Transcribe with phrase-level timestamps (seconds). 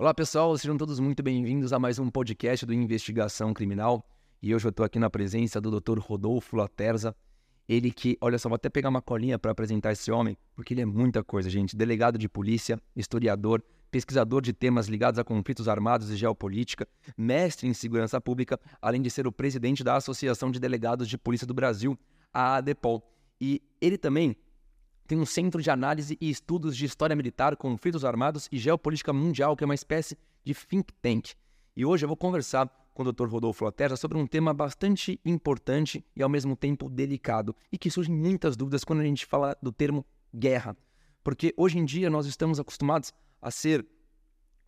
[0.00, 4.02] Olá pessoal, sejam todos muito bem-vindos a mais um podcast do Investigação Criminal.
[4.40, 5.98] E hoje eu estou aqui na presença do Dr.
[5.98, 7.14] Rodolfo Laterza.
[7.68, 10.80] Ele que, olha só, vou até pegar uma colinha para apresentar esse homem, porque ele
[10.80, 11.76] é muita coisa, gente.
[11.76, 17.74] Delegado de polícia, historiador, pesquisador de temas ligados a conflitos armados e geopolítica, mestre em
[17.74, 21.94] segurança pública, além de ser o presidente da Associação de Delegados de Polícia do Brasil,
[22.32, 23.06] a ADEPOL.
[23.38, 24.34] E ele também
[25.10, 29.56] tem um centro de análise e estudos de história militar, conflitos armados e geopolítica mundial,
[29.56, 31.32] que é uma espécie de think tank.
[31.74, 33.26] E hoje eu vou conversar com o Dr.
[33.26, 38.14] Rodolfo Laterra sobre um tema bastante importante e ao mesmo tempo delicado, e que surgem
[38.14, 40.76] muitas dúvidas quando a gente fala do termo guerra.
[41.24, 43.84] Porque hoje em dia nós estamos acostumados a ser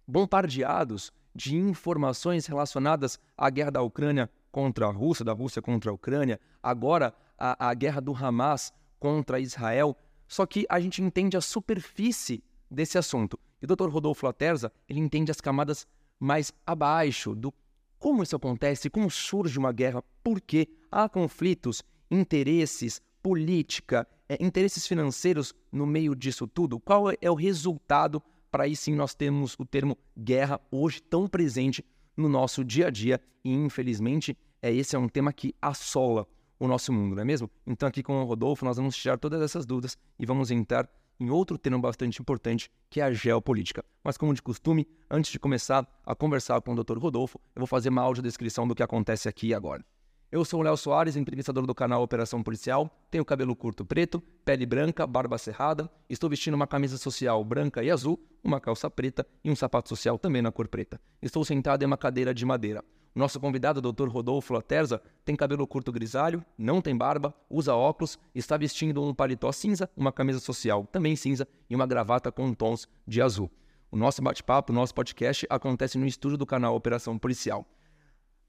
[0.09, 5.95] bombardeados de informações relacionadas à guerra da Ucrânia contra a Rússia, da Rússia contra a
[5.95, 9.97] Ucrânia, agora a, a guerra do Hamas contra Israel,
[10.33, 13.39] só que a gente entende a superfície desse assunto.
[13.61, 13.91] E o Dr.
[13.91, 15.87] Rodolfo Laterza, ele entende as camadas
[16.19, 17.53] mais abaixo do
[17.99, 24.87] como isso acontece, como surge uma guerra, por quê há conflitos, interesses, política, é, interesses
[24.87, 29.67] financeiros no meio disso tudo, qual é o resultado para aí sim nós temos o
[29.67, 31.85] termo guerra hoje tão presente
[32.17, 36.27] no nosso dia a dia e infelizmente é esse é um tema que assola
[36.65, 37.51] o nosso mundo, não é mesmo?
[37.67, 40.89] Então aqui com o Rodolfo nós vamos tirar todas essas dúvidas e vamos entrar
[41.19, 43.85] em outro tema bastante importante, que é a geopolítica.
[44.03, 46.99] Mas como de costume, antes de começar a conversar com o Dr.
[46.99, 49.85] Rodolfo, eu vou fazer uma audiodescrição do que acontece aqui e agora.
[50.31, 54.65] Eu sou o Léo Soares, entrevistador do canal Operação Policial, tenho cabelo curto preto, pele
[54.65, 59.51] branca, barba cerrada, estou vestindo uma camisa social branca e azul, uma calça preta e
[59.51, 61.01] um sapato social também na cor preta.
[61.21, 62.83] Estou sentado em uma cadeira de madeira.
[63.15, 64.09] Nosso convidado, Dr.
[64.09, 69.53] Rodolfo Laterza, tem cabelo curto grisalho, não tem barba, usa óculos, está vestindo um paletó
[69.53, 73.51] cinza, uma camisa social também cinza e uma gravata com tons de azul.
[73.91, 77.67] O nosso bate-papo, o nosso podcast acontece no estúdio do canal Operação Policial.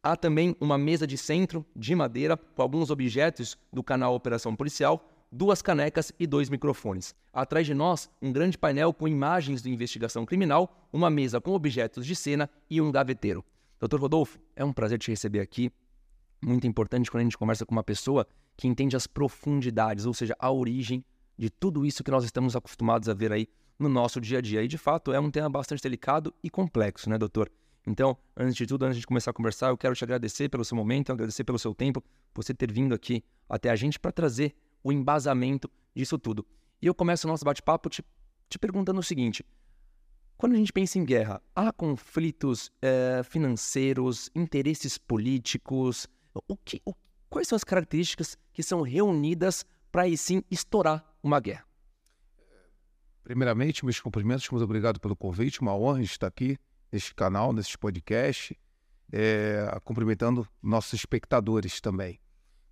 [0.01, 5.09] Há também uma mesa de centro de madeira com alguns objetos do canal Operação Policial,
[5.29, 7.13] duas canecas e dois microfones.
[7.33, 12.05] Atrás de nós, um grande painel com imagens de investigação criminal, uma mesa com objetos
[12.05, 13.43] de cena e um gaveteiro.
[13.83, 15.69] Doutor Rodolfo, é um prazer te receber aqui.
[16.41, 20.33] Muito importante quando a gente conversa com uma pessoa que entende as profundidades, ou seja,
[20.39, 21.03] a origem
[21.37, 23.45] de tudo isso que nós estamos acostumados a ver aí
[23.77, 24.63] no nosso dia a dia.
[24.63, 27.51] E de fato é um tema bastante delicado e complexo, né, doutor?
[27.85, 30.77] Então, antes de tudo, antes de começar a conversar, eu quero te agradecer pelo seu
[30.77, 32.01] momento, agradecer pelo seu tempo,
[32.33, 36.47] você ter vindo aqui até a gente para trazer o embasamento disso tudo.
[36.81, 38.01] E eu começo o nosso bate-papo te,
[38.47, 39.45] te perguntando o seguinte:
[40.37, 46.07] quando a gente pensa em guerra, há conflitos é, financeiros, interesses políticos?
[46.47, 46.93] O que, o,
[47.29, 51.65] quais são as características que são reunidas para aí sim estourar uma guerra?
[53.23, 56.57] Primeiramente, meus cumprimentos, muito obrigado pelo convite, uma honra estar aqui
[56.91, 58.59] neste canal, nesse podcast,
[59.11, 62.15] é, cumprimentando nossos espectadores também.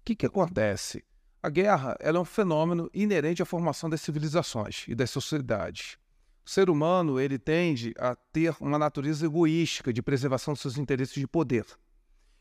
[0.01, 1.05] O que, que acontece?
[1.41, 5.97] A guerra é um fenômeno inerente à formação das civilizações e das sociedades.
[6.45, 11.13] O ser humano ele tende a ter uma natureza egoística de preservação dos seus interesses
[11.13, 11.65] de poder.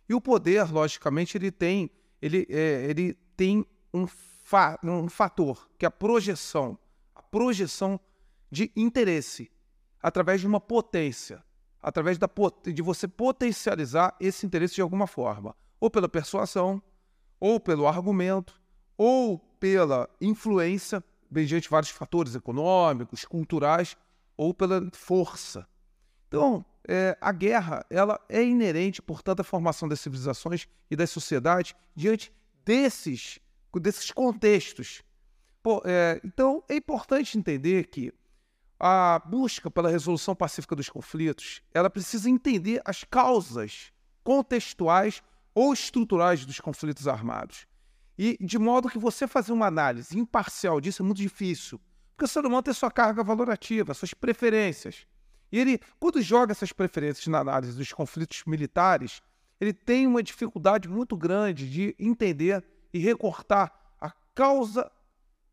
[0.08, 1.90] E o poder, logicamente, ele tem,
[2.20, 6.78] ele, é, ele tem um, fa um fator, que é a projeção,
[7.14, 8.00] a projeção
[8.50, 9.50] de interesse
[10.02, 11.44] através de uma potência
[11.82, 12.28] através da,
[12.64, 16.82] de você potencializar esse interesse de alguma forma, ou pela persuasão,
[17.38, 18.60] ou pelo argumento,
[18.96, 23.96] ou pela influência, mediante vários fatores econômicos, culturais,
[24.36, 25.66] ou pela força.
[26.26, 31.74] Então, é, a guerra ela é inerente, portanto, à formação das civilizações e das sociedades
[31.94, 32.32] diante
[32.64, 33.38] desses,
[33.74, 35.02] desses contextos.
[35.62, 38.12] Pô, é, então, é importante entender que
[38.78, 43.92] a busca pela resolução pacífica dos conflitos, ela precisa entender as causas
[44.24, 45.22] contextuais
[45.54, 47.66] ou estruturais dos conflitos armados.
[48.22, 51.80] E de modo que você fazer uma análise imparcial disso é muito difícil,
[52.10, 55.06] porque o ser humano tem sua carga valorativa, suas preferências.
[55.50, 59.22] E ele, quando joga essas preferências na análise dos conflitos militares,
[59.58, 62.62] ele tem uma dificuldade muito grande de entender
[62.92, 64.92] e recortar a causa,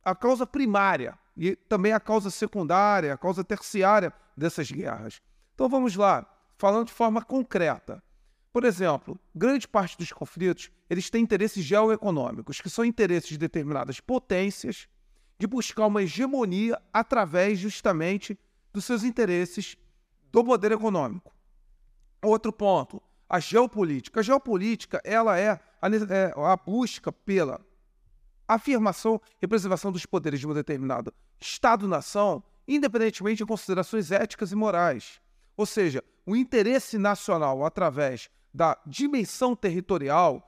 [0.03, 5.21] a causa primária e também a causa secundária, a causa terciária dessas guerras.
[5.55, 8.03] Então vamos lá, falando de forma concreta.
[8.51, 13.99] Por exemplo, grande parte dos conflitos eles têm interesses geoeconômicos, que são interesses de determinadas
[13.99, 14.88] potências
[15.38, 18.38] de buscar uma hegemonia através justamente
[18.73, 19.77] dos seus interesses
[20.31, 21.35] do poder econômico.
[22.21, 24.19] Outro ponto, a geopolítica.
[24.19, 25.59] A geopolítica ela é a,
[26.09, 27.61] é a busca pela
[28.47, 35.21] afirmação e preservação dos poderes de uma determinada Estado-nação, independentemente de considerações éticas e morais.
[35.55, 40.42] Ou seja, o interesse nacional através da dimensão territorial,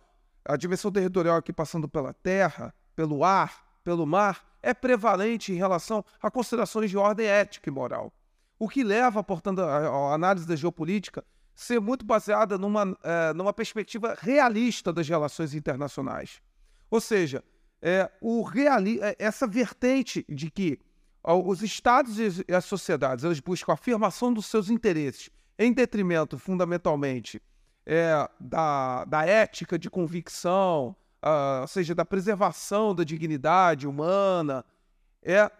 [0.43, 6.03] a dimensão territorial aqui passando pela terra, pelo ar, pelo mar, é prevalente em relação
[6.19, 8.11] a considerações de ordem ética e moral.
[8.57, 11.23] O que leva, portanto, a, análise da geopolítica
[11.53, 16.41] ser muito baseada numa, é, numa perspectiva realista das relações internacionais.
[16.89, 17.43] Ou seja,
[17.79, 20.79] é, o reali é, essa vertente de que
[21.23, 25.29] os estados e as sociedades elas buscam a afirmação dos seus interesses
[25.59, 27.39] em detrimento, fundamentalmente,
[27.91, 34.63] é, da, da ética de convicção, uh, ou seja, da preservação da dignidade humana,
[35.23, 35.51] é,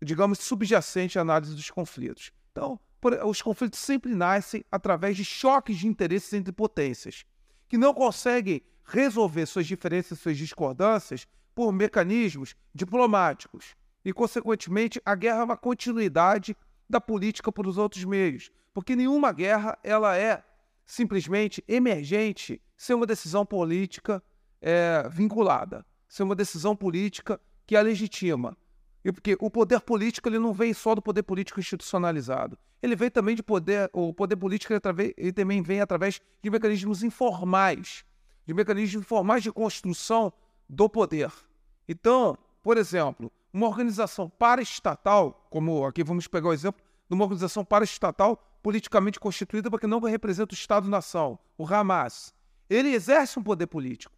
[0.00, 2.30] digamos, subjacente à análise dos conflitos.
[2.52, 7.24] Então, por, os conflitos sempre nascem através de choques de interesses entre potências,
[7.68, 11.26] que não conseguem resolver suas diferenças, suas discordâncias
[11.56, 13.74] por mecanismos diplomáticos.
[14.04, 16.56] E, consequentemente, a guerra é uma continuidade
[16.88, 20.44] da política por os outros meios, porque nenhuma guerra ela é
[20.84, 24.22] simplesmente emergente sem uma decisão política
[24.60, 28.56] é, vinculada, sem uma decisão política que a legitima.
[29.04, 32.58] E porque o poder político ele não vem só do poder político institucionalizado.
[32.82, 37.02] Ele vem também de poder, o poder político ele, ele também vem através de mecanismos
[37.02, 38.04] informais,
[38.46, 40.32] de mecanismos informais de construção
[40.68, 41.30] do poder.
[41.88, 47.64] Então, por exemplo, uma organização paraestatal, como aqui vamos pegar o exemplo de uma organização
[47.64, 52.32] paraestatal politicamente constituída porque não representa o Estado-nação, o Hamas.
[52.70, 54.16] Ele exerce um poder político.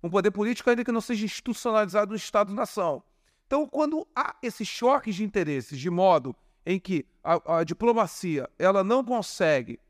[0.00, 3.02] Um poder político ainda que não seja institucionalizado no Estado-nação.
[3.44, 8.84] Então, quando há esses choques de interesses, de modo em que a, a diplomacia ela
[8.84, 9.80] não consegue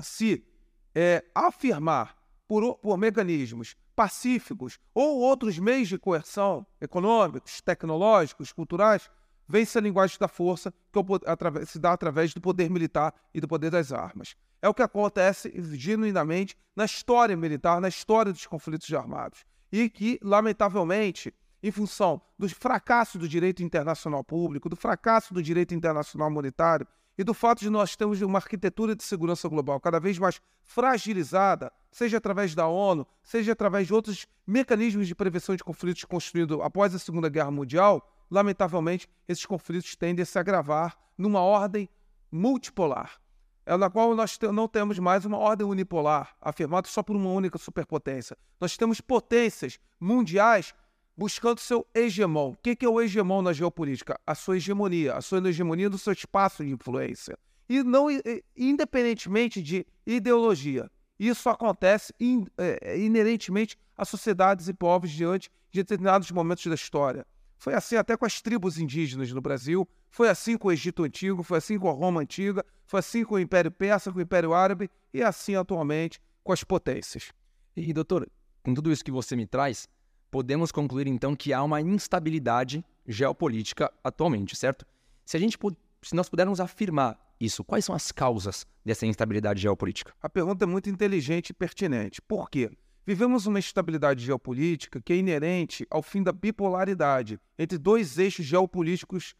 [0.00, 0.46] se
[0.94, 2.16] é, afirmar
[2.46, 9.10] por, por mecanismos pacíficos ou outros meios de coerção econômicos, tecnológicos, culturais,
[9.48, 13.70] vence a linguagem da força que se dá através do poder militar e do poder
[13.70, 14.36] das armas.
[14.60, 19.44] É o que acontece genuinamente na história militar, na história dos conflitos armados.
[19.70, 25.74] E que, lamentavelmente, em função do fracasso do direito internacional público, do fracasso do direito
[25.74, 26.86] internacional monetário
[27.16, 31.72] e do fato de nós termos uma arquitetura de segurança global cada vez mais fragilizada,
[31.90, 36.94] seja através da ONU, seja através de outros mecanismos de prevenção de conflitos construídos após
[36.94, 41.88] a Segunda Guerra Mundial, lamentavelmente, esses conflitos tendem a se agravar numa ordem
[42.30, 43.20] multipolar,
[43.64, 47.56] é na qual nós não temos mais uma ordem unipolar, afirmada só por uma única
[47.56, 48.36] superpotência.
[48.60, 50.74] Nós temos potências mundiais
[51.16, 52.50] buscando seu hegemon.
[52.50, 54.20] O que é o hegemon na geopolítica?
[54.26, 57.38] A sua hegemonia, a sua hegemonia do seu espaço de influência.
[57.68, 58.08] E não
[58.56, 60.90] independentemente de ideologia.
[61.18, 62.12] Isso acontece
[62.58, 67.24] é, inerentemente a sociedades e povos diante de determinados momentos da história.
[67.58, 71.42] Foi assim até com as tribos indígenas no Brasil, foi assim com o Egito Antigo,
[71.42, 74.52] foi assim com a Roma Antiga, foi assim com o Império Persa, com o Império
[74.52, 77.32] Árabe e assim atualmente com as potências.
[77.76, 78.28] E, doutor,
[78.62, 79.88] com tudo isso que você me traz,
[80.30, 84.86] podemos concluir então que há uma instabilidade geopolítica atualmente, certo?
[85.24, 85.58] Se a gente
[86.02, 90.14] se nós pudermos afirmar isso, quais são as causas dessa instabilidade geopolítica?
[90.20, 92.20] A pergunta é muito inteligente e pertinente.
[92.22, 92.70] Por quê?
[93.06, 99.34] Vivemos uma estabilidade geopolítica que é inerente ao fim da bipolaridade entre dois eixos geopolíticos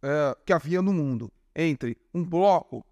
[0.00, 2.86] é, que havia no mundo, entre um bloco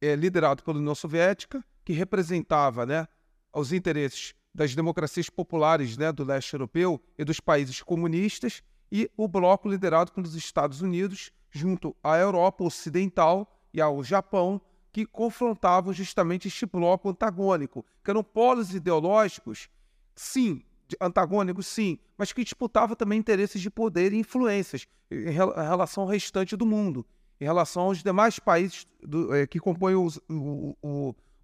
[0.00, 3.08] é, liderado pela União Soviética, que representava né,
[3.52, 8.62] os interesses das democracias populares né, do leste europeu e dos países comunistas,
[8.92, 14.60] e o bloco liderado pelos Estados Unidos, junto à Europa Ocidental e ao Japão,
[14.94, 19.68] que confrontavam justamente este bloco antagônico, que eram polos ideológicos,
[20.14, 20.62] sim,
[21.00, 26.56] antagônicos, sim, mas que disputavam também interesses de poder e influências em relação ao restante
[26.56, 27.04] do mundo,
[27.40, 30.76] em relação aos demais países do, é, que compõem o, o,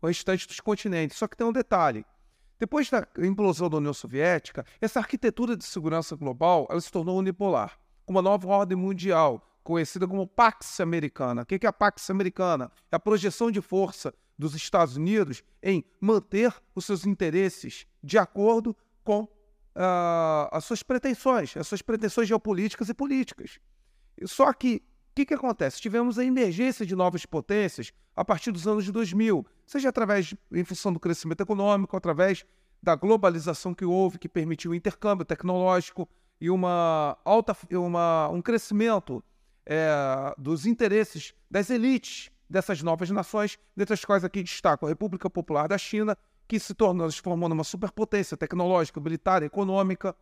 [0.00, 1.16] o restante dos continentes.
[1.16, 2.06] Só que tem um detalhe.
[2.56, 7.80] Depois da implosão da União Soviética, essa arquitetura de segurança global ela se tornou unipolar,
[8.06, 11.42] com uma nova ordem mundial, conhecida como Pax Americana.
[11.42, 12.70] O que é a Pax Americana?
[12.90, 18.74] É a projeção de força dos Estados Unidos em manter os seus interesses de acordo
[19.04, 23.58] com uh, as suas pretensões, as suas pretensões geopolíticas e políticas.
[24.24, 24.76] Só que
[25.10, 25.80] o que, que acontece?
[25.80, 30.64] Tivemos a emergência de novas potências a partir dos anos de 2000, seja através, em
[30.64, 32.44] função do crescimento econômico, através
[32.82, 36.08] da globalização que houve, que permitiu o intercâmbio tecnológico
[36.40, 39.22] e uma alta, uma, um crescimento
[39.70, 45.30] é, dos interesses das elites dessas novas nações, dentre as quais aqui destaco a República
[45.30, 50.16] Popular da China, que se tornou, se formou numa superpotência tecnológica, militar, econômica,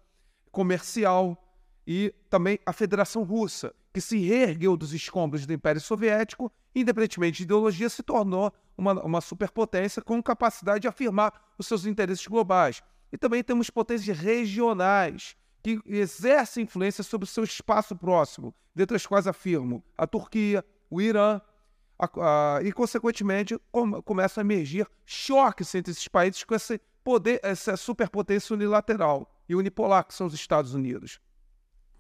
[0.52, 1.42] comercial,
[1.86, 7.44] e também a Federação Russa, que se reergueu dos escombros do Império Soviético, independentemente de
[7.44, 12.82] ideologia, se tornou uma, uma superpotência com capacidade de afirmar os seus interesses globais.
[13.10, 19.06] E também temos potências regionais que exercem influência sobre o seu espaço próximo, dentre as
[19.06, 21.40] quais afirmo a Turquia, o Irã,
[21.98, 27.40] a, a, e, consequentemente, com, começam a emergir choques entre esses países com esse poder,
[27.42, 31.20] essa superpotência unilateral e unipolar, que são os Estados Unidos,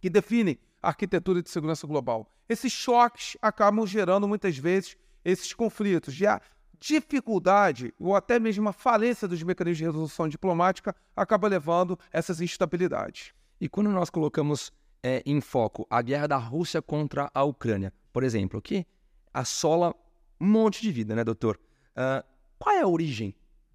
[0.00, 2.30] que definem a arquitetura de segurança global.
[2.48, 6.18] Esses choques acabam gerando, muitas vezes, esses conflitos.
[6.20, 6.40] E a
[6.78, 13.34] dificuldade, ou até mesmo a falência dos mecanismos de resolução diplomática, acaba levando essas instabilidades.
[13.60, 14.72] E quando nós colocamos
[15.02, 18.86] é, em foco a guerra da Rússia contra a Ucrânia, por exemplo, que
[19.32, 19.94] assola
[20.40, 21.58] um monte de vida, né, doutor?
[21.90, 22.24] Uh,
[22.58, 23.34] qual é a origem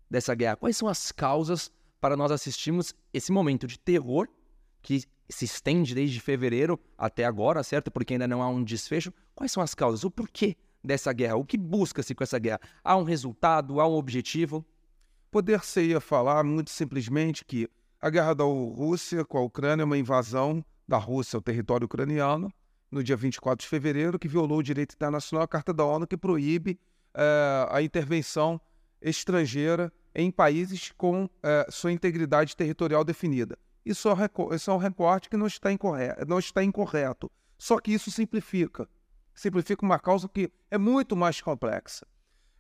[0.10, 0.56] dessa guerra?
[0.56, 4.28] Quais são as causas para nós assistirmos esse momento de terror
[4.82, 7.90] que se estende desde fevereiro até agora, certo?
[7.90, 9.14] Porque ainda não há um desfecho.
[9.34, 10.04] Quais são as causas?
[10.04, 11.36] O porquê dessa guerra?
[11.36, 12.60] O que busca-se com essa guerra?
[12.84, 13.80] Há um resultado?
[13.80, 14.66] Há um objetivo?
[15.32, 17.70] Poder-se-ia falar muito simplesmente que
[18.04, 22.52] a guerra da Rússia com a Ucrânia é uma invasão da Rússia ao território ucraniano
[22.92, 26.18] no dia 24 de fevereiro, que violou o direito internacional, a Carta da ONU, que
[26.18, 26.78] proíbe
[27.16, 28.60] uh, a intervenção
[29.02, 31.30] estrangeira em países com uh,
[31.72, 33.58] sua integridade territorial definida.
[33.86, 37.32] Isso é, um isso é um recorte que não está, incorreto, não está incorreto.
[37.58, 38.86] Só que isso simplifica.
[39.34, 42.06] Simplifica uma causa que é muito mais complexa.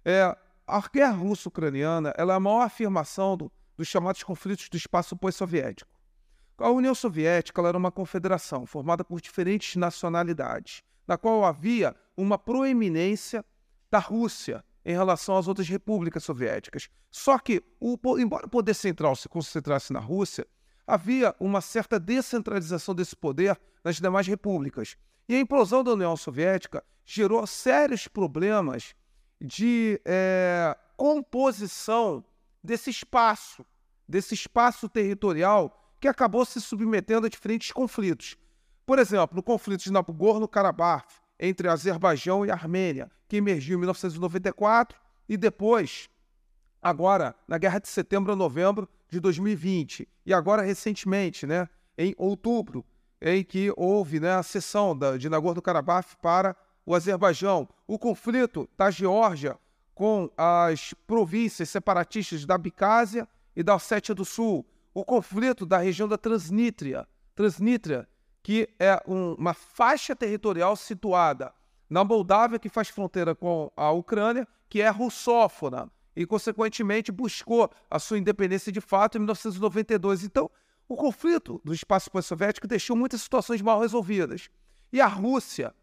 [0.05, 5.91] É, a guerra russo-ucraniana é a maior afirmação do, dos chamados conflitos do espaço pós-soviético.
[6.57, 13.43] A União Soviética era uma confederação formada por diferentes nacionalidades, na qual havia uma proeminência
[13.89, 16.89] da Rússia em relação às outras repúblicas soviéticas.
[17.11, 20.45] Só que, o, embora o poder central se concentrasse na Rússia,
[20.85, 24.95] havia uma certa descentralização desse poder nas demais repúblicas.
[25.27, 28.93] E a implosão da União Soviética gerou sérios problemas
[29.39, 32.23] de é, composição
[32.63, 33.65] desse espaço,
[34.07, 38.37] desse espaço territorial que acabou se submetendo a diferentes conflitos.
[38.85, 41.07] Por exemplo, no conflito de Nagorno-Karabakh
[41.39, 46.09] entre Azerbaijão e Armênia, que emergiu em 1994 e depois,
[46.81, 51.67] agora, na Guerra de Setembro a Novembro de 2020, e agora recentemente, né,
[51.97, 52.85] em outubro,
[53.21, 56.55] em que houve né, a cessão da, de Nagorno-Karabakh para
[56.85, 59.57] o Azerbaijão, o conflito da Geórgia
[59.93, 66.07] com as províncias separatistas da Abcásia e da Ossétia do Sul, o conflito da região
[66.07, 68.07] da Transnistria, Transnistria
[68.43, 71.53] que é um, uma faixa territorial situada
[71.89, 77.97] na Moldávia, que faz fronteira com a Ucrânia, que é russófona e, consequentemente, buscou a
[77.97, 80.25] sua independência de fato em 1992.
[80.25, 80.51] Então,
[80.89, 84.49] o conflito do espaço pós-soviético deixou muitas situações mal resolvidas.
[84.91, 85.73] E a Rússia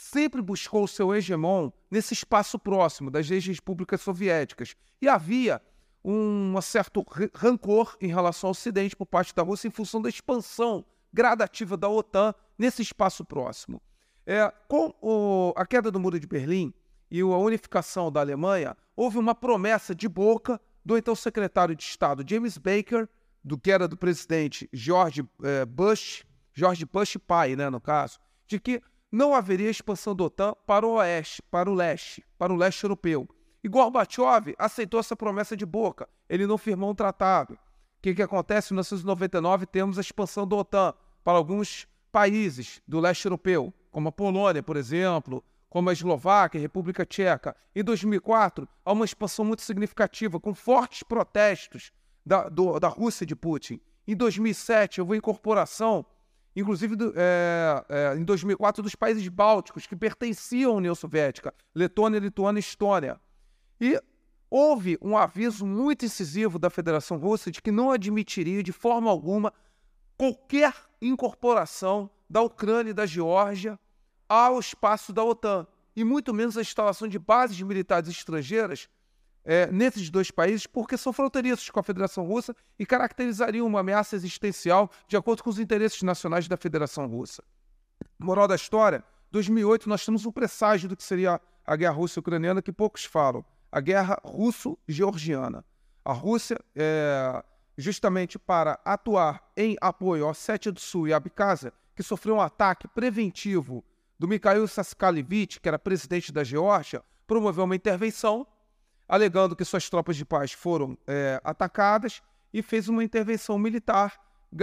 [0.00, 4.74] sempre buscou seu hegemon nesse espaço próximo das ex-repúblicas soviéticas.
[5.00, 5.60] E havia
[6.02, 7.04] um certo
[7.34, 11.86] rancor em relação ao Ocidente por parte da Rússia em função da expansão gradativa da
[11.86, 13.82] OTAN nesse espaço próximo.
[14.24, 16.72] É, com o, a queda do Muro de Berlim
[17.10, 22.24] e a unificação da Alemanha, houve uma promessa de boca do então secretário de Estado
[22.26, 23.06] James Baker,
[23.44, 28.58] do que era do presidente George eh, Bush, George Bush pai, né, no caso, de
[28.58, 32.84] que não haveria expansão da OTAN para o oeste, para o leste, para o leste
[32.84, 33.28] europeu.
[33.62, 36.08] E Gorbachev aceitou essa promessa de boca.
[36.28, 37.54] Ele não firmou um tratado.
[37.54, 37.58] O
[38.00, 38.72] que, que acontece?
[38.72, 44.12] Em 1999 temos a expansão da OTAN para alguns países do leste europeu, como a
[44.12, 47.54] Polônia, por exemplo, como a Eslováquia, República Tcheca.
[47.74, 51.92] Em 2004, há uma expansão muito significativa, com fortes protestos
[52.24, 53.80] da, do, da Rússia de Putin.
[54.06, 56.04] Em 2007, houve a incorporação
[56.54, 62.18] inclusive do, é, é, em 2004, dos países bálticos que pertenciam à União Soviética, Letônia,
[62.18, 63.20] Lituânia e Estônia.
[63.80, 64.00] E
[64.50, 69.52] houve um aviso muito incisivo da Federação Russa de que não admitiria de forma alguma
[70.16, 73.78] qualquer incorporação da Ucrânia e da Geórgia
[74.28, 75.66] ao espaço da OTAN,
[75.96, 78.88] e muito menos a instalação de bases militares estrangeiras
[79.44, 84.16] é, nesses dois países porque são fronteiriços com a Federação Russa e caracterizariam uma ameaça
[84.16, 87.42] existencial de acordo com os interesses nacionais da Federação Russa.
[88.18, 92.72] Moral da história: 2008 nós temos um presságio do que seria a guerra russo-ucraniana que
[92.72, 95.64] poucos falam, a guerra russo-georgiana.
[96.04, 97.44] A Rússia, é,
[97.76, 102.88] justamente para atuar em apoio ao Ossétia do Sul e Abkhazia, que sofreu um ataque
[102.88, 103.84] preventivo
[104.18, 108.46] do Mikhail Saakashvili, que era presidente da Geórgia, promoveu uma intervenção
[109.10, 112.22] alegando que suas tropas de paz foram é, atacadas
[112.54, 114.16] e fez uma intervenção militar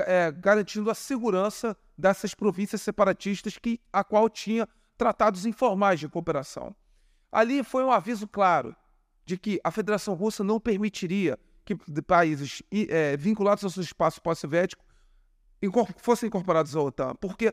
[0.05, 6.73] é, garantindo a segurança dessas províncias separatistas que a qual tinha tratados informais de cooperação.
[7.29, 8.73] Ali foi um aviso claro
[9.25, 14.81] de que a Federação Russa não permitiria que países é, vinculados ao seu espaço pós-soviético
[15.97, 17.51] fossem incorporados à OTAN, porque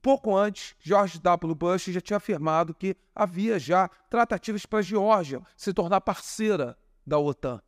[0.00, 1.54] pouco antes, George W.
[1.54, 7.18] Bush já tinha afirmado que havia já tratativas para a Geórgia se tornar parceira da
[7.18, 7.60] OTAN.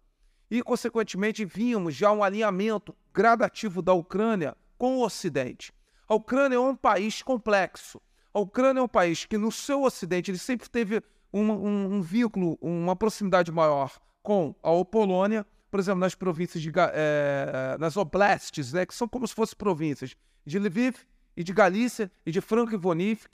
[0.50, 5.73] E, consequentemente, vimos já um alinhamento gradativo da Ucrânia com o Ocidente.
[6.09, 8.00] A Ucrânia é um país complexo.
[8.33, 11.02] A Ucrânia é um país que, no seu Ocidente, ele sempre teve
[11.33, 16.73] um, um, um vínculo, uma proximidade maior com a Polônia, por exemplo, nas províncias de
[16.92, 20.97] é, nas oblastes, né, que são como se fossem províncias de Lviv
[21.37, 23.28] e de Galícia e de Franco-Ivonivsk,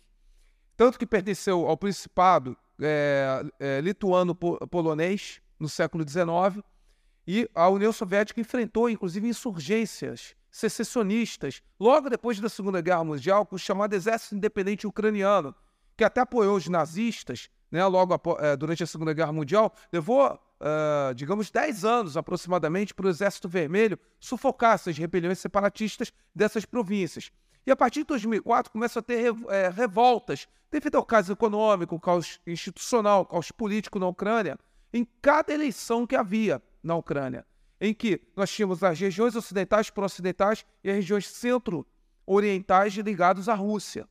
[0.76, 6.64] tanto que pertenceu ao Principado é, é, lituano-polonês no século XIX,
[7.26, 13.56] e a União Soviética enfrentou, inclusive, insurgências secessionistas logo depois da Segunda Guerra Mundial, com
[13.56, 15.54] o chamado Exército Independente Ucraniano,
[15.97, 21.14] que até apoiou os nazistas né, logo é, durante a Segunda Guerra Mundial, levou, uh,
[21.14, 27.32] digamos, 10 anos aproximadamente para o Exército Vermelho sufocar essas rebeliões separatistas dessas províncias.
[27.66, 32.00] E a partir de 2004 começa a ter é, revoltas devido ao caso econômico, ao
[32.00, 34.59] caos institucional, ao caos político na Ucrânia,
[34.92, 37.47] em cada eleição que havia na Ucrânia,
[37.81, 44.09] em que nós tínhamos as regiões ocidentais pro-ocidentais e as regiões centro-orientais ligadas à Rússia,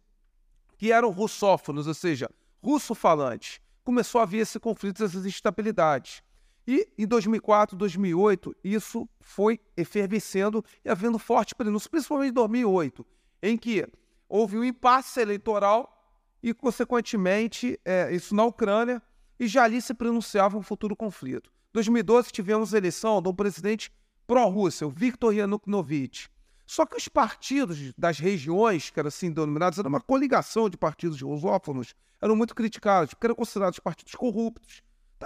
[0.78, 2.30] que eram russófonos, ou seja,
[2.64, 3.60] russo-falantes.
[3.84, 6.24] Começou a haver esse conflito, essas instabilidades.
[6.66, 13.06] E em 2004, 2008, isso foi efervescendo e havendo forte prenúncio, principalmente em 2008
[13.42, 13.88] em que
[14.28, 15.98] houve um impasse eleitoral
[16.42, 19.02] e, consequentemente, é, isso na Ucrânia,
[19.40, 21.50] e já ali se pronunciava um futuro conflito.
[21.50, 23.92] Em 2012 tivemos a eleição do presidente
[24.28, 26.30] pró-Rússia, o Viktor Yanukovych.
[26.66, 31.22] Só que os partidos das regiões, que eram assim denominados, era uma coligação de partidos
[31.22, 34.82] rusófonos, eram muito criticados, porque eram considerados partidos corruptos.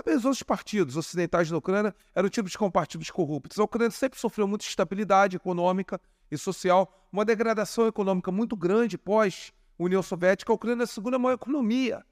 [0.08, 3.60] Os outros partidos ocidentais da Ucrânia eram tidos como partidos corruptos.
[3.60, 9.54] A Ucrânia sempre sofreu muita instabilidade econômica, e social, uma degradação econômica muito grande pós
[9.78, 10.52] União Soviética.
[10.52, 12.04] A Ucrânia é a segunda maior economia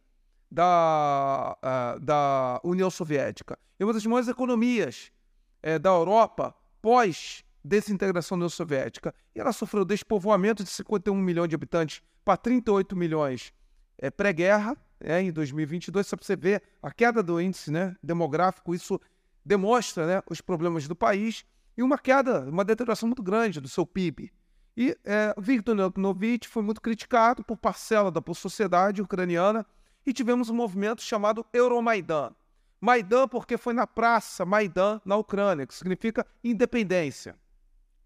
[0.49, 5.12] da, uh, da União Soviética e uma das maiores economias
[5.65, 9.13] uh, da Europa pós desintegração da União Soviética.
[9.34, 13.54] E ela sofreu despovoamento de 51 milhões de habitantes para 38 milhões
[14.04, 16.06] uh, pré-guerra, né, em 2022.
[16.06, 18.99] Só para você ver a queda do índice né, demográfico, isso
[19.45, 21.45] demonstra né, os problemas do país
[21.78, 24.32] e uma queda, uma deterioração muito grande do seu PIB.
[24.76, 29.66] E é, Viktor Yanukovych foi muito criticado por parcela da sociedade ucraniana
[30.06, 32.32] e tivemos um movimento chamado Euromaidan.
[32.82, 37.36] Maidan porque foi na praça Maidan, na Ucrânia, que significa independência,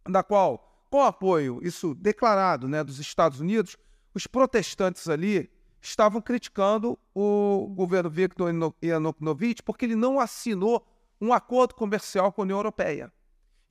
[0.08, 3.76] na qual, com apoio, isso declarado né, dos Estados Unidos,
[4.14, 5.50] os protestantes ali
[5.82, 8.52] estavam criticando o governo Viktor
[8.84, 10.86] Yanukovych porque ele não assinou
[11.20, 13.12] um acordo comercial com a União Europeia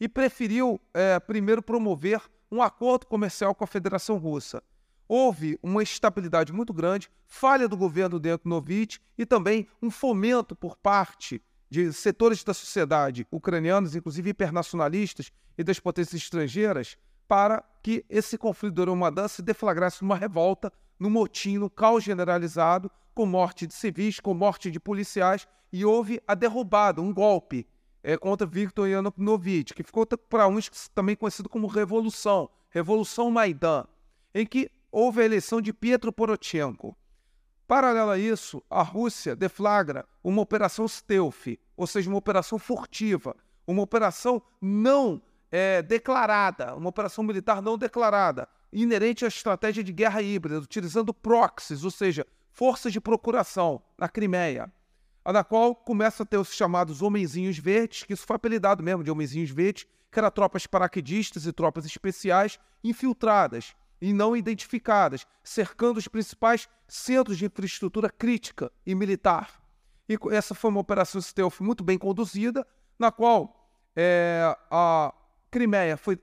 [0.00, 4.62] e preferiu é, primeiro promover um acordo comercial com a Federação Russa.
[5.08, 10.76] Houve uma estabilidade muito grande, falha do governo de Yanukovych e também um fomento por
[10.76, 16.96] parte de setores da sociedade ucranianos, inclusive internacionalistas e das potências estrangeiras,
[17.28, 22.90] para que esse conflito do Euromaidan se deflagrasse numa revolta, num motim, num caos generalizado,
[23.14, 27.66] com morte de civis, com morte de policiais, e houve a derrubada, um golpe
[28.06, 33.84] é, contra Viktor Yanukovych, que ficou para uns também conhecido como Revolução, Revolução Maidan,
[34.32, 36.96] em que houve a eleição de Pietro Poroshenko.
[37.66, 43.34] Paralelo a isso, a Rússia deflagra uma operação stealth, ou seja, uma operação furtiva,
[43.66, 50.22] uma operação não é, declarada, uma operação militar não declarada, inerente à estratégia de guerra
[50.22, 54.72] híbrida, utilizando proxies, ou seja, forças de procuração, na Crimeia
[55.32, 59.10] na qual começa a ter os chamados homenzinhos verdes, que isso foi apelidado mesmo de
[59.10, 66.06] homenzinhos verdes, que eram tropas paraquedistas e tropas especiais infiltradas e não identificadas, cercando os
[66.06, 69.60] principais centros de infraestrutura crítica e militar.
[70.08, 72.66] E essa foi uma operação stealth muito bem conduzida,
[72.98, 75.12] na qual é, a
[75.50, 76.18] Crimeia foi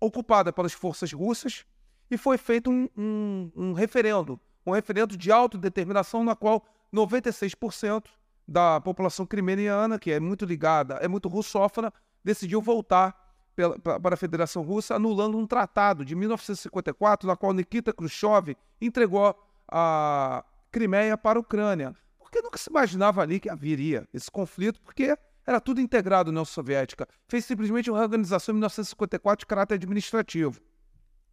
[0.00, 1.66] ocupada pelas forças russas
[2.10, 8.04] e foi feito um, um, um referendo, um referendo de autodeterminação, na qual 96%
[8.50, 11.92] da população crimeniana, que é muito ligada, é muito russófona,
[12.24, 13.16] decidiu voltar
[13.54, 19.36] pela, para a Federação Russa, anulando um tratado de 1954, na qual Nikita Khrushchev entregou
[19.68, 21.94] a Crimeia para a Ucrânia.
[22.18, 26.44] Porque nunca se imaginava ali que haveria esse conflito, porque era tudo integrado na União
[26.44, 27.06] Soviética.
[27.28, 30.60] Fez simplesmente uma reorganização em 1954 de caráter administrativo.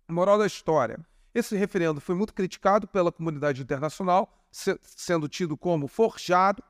[0.08, 1.00] Moral da história.
[1.34, 6.64] Esse referendo foi muito criticado pela comunidade internacional, se, sendo tido como forjado,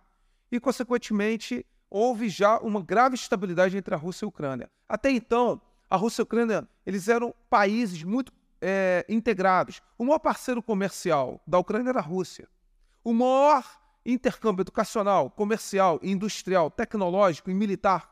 [0.51, 4.69] e, consequentemente, houve já uma grave instabilidade entre a Rússia e a Ucrânia.
[4.87, 8.31] Até então, a Rússia e a Ucrânia eles eram países muito
[8.61, 9.81] é, integrados.
[9.97, 12.47] O maior parceiro comercial da Ucrânia era a Rússia.
[13.03, 13.63] O maior
[14.05, 18.09] intercâmbio educacional, comercial, industrial, tecnológico e militar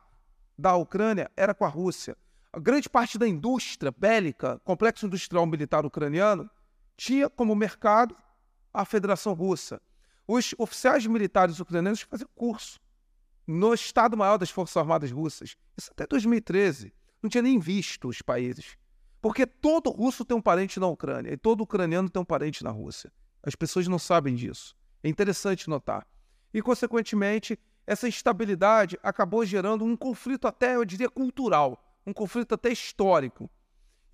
[0.57, 2.17] da Ucrânia era com a Rússia.
[2.51, 6.49] A grande parte da indústria bélica, complexo industrial militar ucraniano,
[6.95, 8.15] tinha como mercado
[8.73, 9.81] a Federação Russa.
[10.27, 12.79] Os oficiais militares ucranianos faziam curso
[13.45, 15.55] no Estado-Maior das Forças Armadas Russas.
[15.77, 16.93] Isso até 2013.
[17.21, 18.77] Não tinha nem visto os países.
[19.21, 22.71] Porque todo russo tem um parente na Ucrânia e todo ucraniano tem um parente na
[22.71, 23.11] Rússia.
[23.41, 24.75] As pessoas não sabem disso.
[25.03, 26.07] É interessante notar.
[26.53, 32.71] E, consequentemente, essa instabilidade acabou gerando um conflito até, eu diria, cultural, um conflito até
[32.71, 33.49] histórico,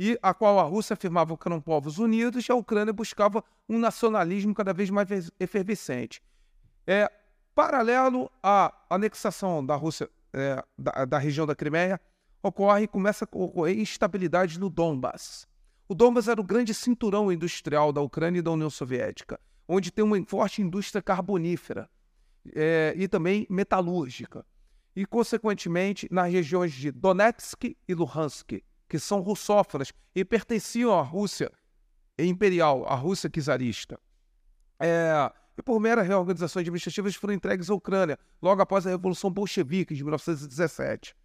[0.04, 3.78] e a qual a Rússia afirmava que eram povos unidos e a Ucrânia buscava um
[3.78, 6.24] nacionalismo cada vez mais efervescente.
[6.88, 7.08] É,
[7.54, 12.02] paralelo à anexação da Rússia é, da, da região da Crimeia,
[12.42, 15.48] ocorre começa a ocorrer instabilidade no Donbass.
[15.88, 20.04] O Donbass era o grande cinturão industrial da Ucrânia e da União Soviética, onde tem
[20.04, 21.88] uma forte indústria carbonífera
[22.56, 24.44] é, e também metalúrgica.
[24.96, 31.50] E, consequentemente, nas regiões de Donetsk e Luhansk, que são russófonas e pertenciam à Rússia
[32.20, 33.98] imperial, à Rússia czarista.
[34.78, 39.32] É, e por mera reorganização administrativa, eles foram entregues à Ucrânia, logo após a Revolução
[39.32, 41.16] Bolchevique de 1917.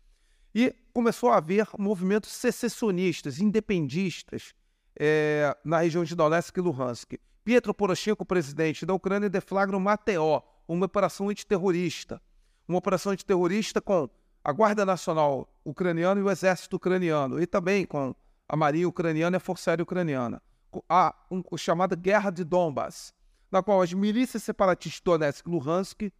[0.54, 4.54] E começou a haver movimentos secessionistas, independistas,
[4.96, 7.14] é, na região de Donetsk e Luhansk.
[7.44, 12.22] Pietro Poroshenko, presidente da Ucrânia, deflagra uma ATO, uma operação antiterrorista.
[12.68, 14.08] Uma operação antiterrorista com
[14.46, 18.14] a Guarda Nacional Ucraniana e o Exército Ucraniano, e também com
[18.48, 20.40] a Marinha Ucraniana e a Força Aérea Ucraniana.
[20.88, 23.12] A, um, a chamada Guerra de Donbass,
[23.50, 26.12] na qual as milícias separatistas Donetsk e Luhansk,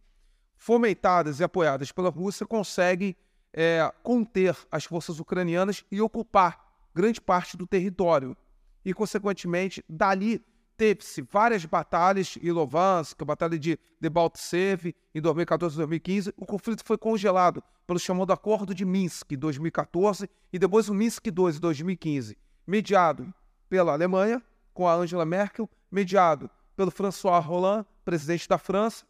[0.57, 3.15] fomentadas e apoiadas pela Rússia, conseguem
[3.53, 6.59] é, conter as forças ucranianas e ocupar
[6.93, 8.35] grande parte do território.
[8.83, 10.45] E, consequentemente, dali
[10.77, 16.33] teve-se várias batalhas em Lovansk, a batalha de Debaltsev em 2014 e 2015.
[16.37, 21.25] O conflito foi congelado pelo chamado Acordo de Minsk em 2014 e depois o Minsk
[21.27, 23.33] II em 2015, mediado
[23.67, 24.41] pela Alemanha,
[24.73, 29.05] com a Angela Merkel, mediado pelo François Hollande, presidente da França,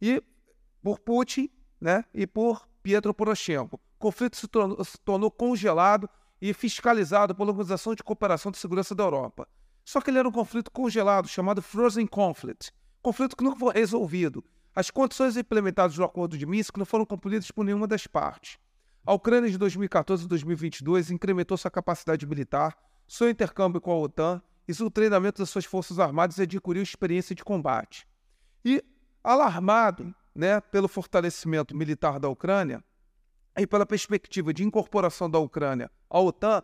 [0.00, 0.22] e
[0.82, 1.48] por Putin
[1.80, 3.76] né, e por Pietro Poroshenko.
[3.76, 6.08] O conflito se tornou, se tornou congelado
[6.40, 9.48] e fiscalizado pela Organização de Cooperação de Segurança da Europa.
[9.86, 12.72] Só que ele era um conflito congelado, chamado Frozen Conflict.
[13.00, 14.44] Conflito que nunca foi resolvido.
[14.74, 18.58] As condições implementadas no Acordo de Minsk não foram cumpridas por nenhuma das partes.
[19.06, 24.42] A Ucrânia de 2014 e 2022 incrementou sua capacidade militar, seu intercâmbio com a OTAN
[24.66, 28.08] e seu treinamento das suas forças armadas e adquiriu experiência de combate.
[28.64, 28.84] E,
[29.22, 32.82] alarmado né, pelo fortalecimento militar da Ucrânia,
[33.56, 36.62] e pela perspectiva de incorporação da Ucrânia à OTAN,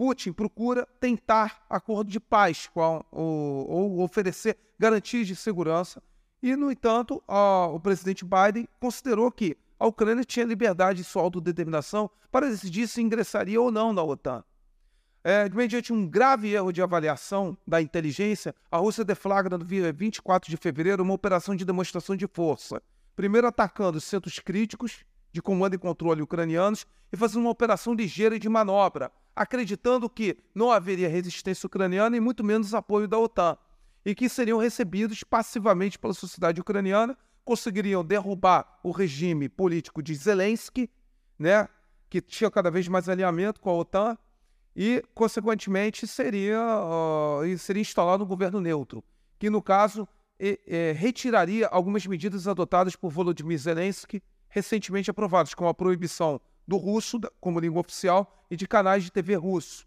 [0.00, 6.02] Putin procura tentar acordo de paz com ou, ou, oferecer garantias de segurança.
[6.42, 11.20] E, no entanto, a, o presidente Biden considerou que a Ucrânia tinha liberdade de sua
[11.20, 14.42] autodeterminação para decidir se ingressaria ou não na OTAN.
[15.22, 20.48] É, mediante um grave erro de avaliação da inteligência, a Rússia deflagra no dia 24
[20.50, 22.82] de fevereiro uma operação de demonstração de força,
[23.14, 28.48] primeiro atacando centros críticos de comando e controle ucranianos e fazendo uma operação ligeira de
[28.48, 33.56] manobra, acreditando que não haveria resistência ucraniana e muito menos apoio da OTAN,
[34.04, 40.90] e que seriam recebidos passivamente pela sociedade ucraniana, conseguiriam derrubar o regime político de Zelensky,
[41.38, 41.66] né,
[42.10, 44.18] que tinha cada vez mais alinhamento com a OTAN,
[44.76, 49.02] e, consequentemente, seria, uh, seria instalado um governo neutro,
[49.38, 50.06] que, no caso,
[50.38, 56.76] e, e, retiraria algumas medidas adotadas por Volodymyr Zelensky recentemente aprovados, como a proibição do
[56.76, 59.86] russo como língua oficial e de canais de TV russo.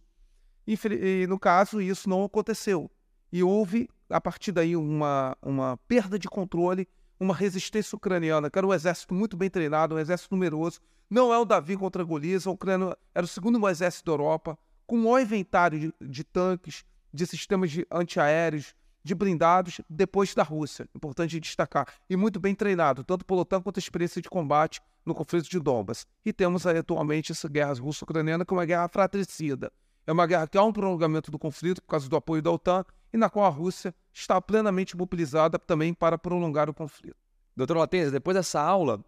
[0.65, 2.89] E, no caso, isso não aconteceu.
[3.31, 6.87] E houve, a partir daí, uma, uma perda de controle,
[7.19, 10.79] uma resistência ucraniana, que era um exército muito bem treinado, um exército numeroso.
[11.09, 14.97] Não é o Davi contra Golias, a Ucrânia era o segundo exército da Europa, com
[14.97, 20.87] um maior inventário de, de tanques, de sistemas de antiaéreos, de blindados depois da Rússia.
[20.95, 21.87] Importante destacar.
[22.09, 25.59] E muito bem treinado, tanto pelo OTAN quanto a experiência de combate no conflito de
[25.59, 26.07] Donbas.
[26.25, 29.71] E temos aí, atualmente essa guerra russo-ucraniana, que é uma guerra fratricida.
[30.07, 32.85] É uma guerra que há um prolongamento do conflito por causa do apoio da OTAN
[33.11, 37.15] e na qual a Rússia está plenamente mobilizada também para prolongar o conflito.
[37.55, 39.03] Doutor Latez, depois dessa aula,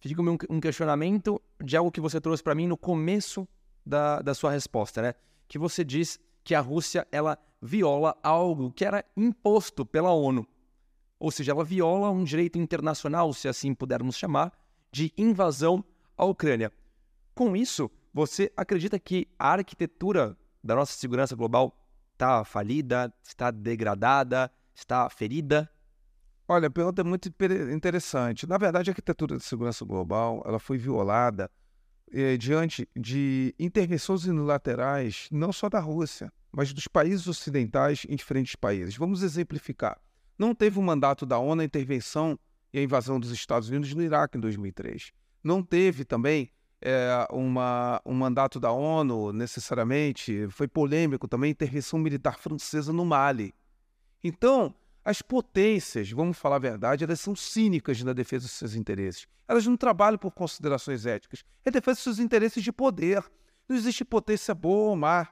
[0.00, 3.46] fica um questionamento de algo que você trouxe para mim no começo
[3.84, 5.14] da, da sua resposta, né?
[5.46, 10.46] Que você diz que a Rússia ela viola algo que era imposto pela ONU.
[11.18, 14.52] Ou seja, ela viola um direito internacional, se assim pudermos chamar,
[14.90, 15.84] de invasão
[16.16, 16.72] à Ucrânia.
[17.34, 21.76] Com isso, você acredita que a arquitetura da nossa segurança global
[22.12, 25.70] está falida, está degradada, está ferida?
[26.48, 27.30] Olha, a pergunta é muito
[27.72, 28.46] interessante.
[28.46, 31.50] Na verdade, a arquitetura de segurança global ela foi violada
[32.12, 38.56] eh, diante de intervenções unilaterais, não só da Rússia, mas dos países ocidentais em diferentes
[38.56, 38.96] países.
[38.96, 40.00] Vamos exemplificar.
[40.38, 42.38] Não teve o um mandato da ONU a intervenção
[42.72, 45.12] e a invasão dos Estados Unidos no Iraque em 2003.
[45.42, 50.48] Não teve também é, uma, um mandato da ONU, necessariamente.
[50.50, 53.54] Foi polêmico também a intervenção militar francesa no Mali.
[54.22, 59.26] Então, as potências, vamos falar a verdade, elas são cínicas na defesa dos seus interesses.
[59.48, 61.44] Elas não trabalham por considerações éticas.
[61.64, 63.24] É defesa dos seus interesses de poder.
[63.68, 65.28] Não existe potência boa ou má.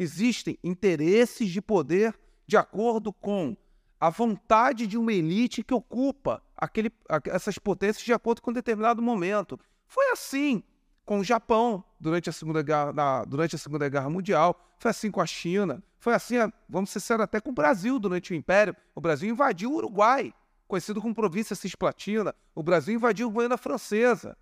[0.00, 3.54] Existem interesses de poder de acordo com
[4.00, 6.90] a vontade de uma elite que ocupa aquele,
[7.26, 9.60] essas potências de acordo com um determinado momento.
[9.86, 10.62] Foi assim
[11.04, 15.10] com o Japão durante a Segunda Guerra, na, durante a Segunda Guerra Mundial, foi assim
[15.10, 16.36] com a China, foi assim,
[16.66, 18.74] vamos ser sérios, até com o Brasil durante o Império.
[18.94, 20.32] O Brasil invadiu o Uruguai,
[20.66, 22.34] conhecido como província cisplatina.
[22.54, 24.34] O Brasil invadiu a Guiana Francesa.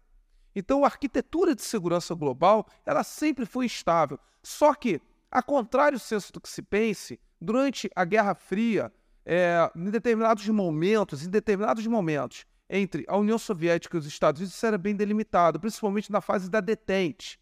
[0.55, 4.21] Então, a arquitetura de segurança global, ela sempre foi estável.
[4.41, 8.93] Só que, a contrário senso do que se pense, durante a Guerra Fria,
[9.25, 14.55] é, em determinados momentos, em determinados momentos, entre a União Soviética e os Estados Unidos,
[14.55, 17.39] isso era bem delimitado, principalmente na fase da detente,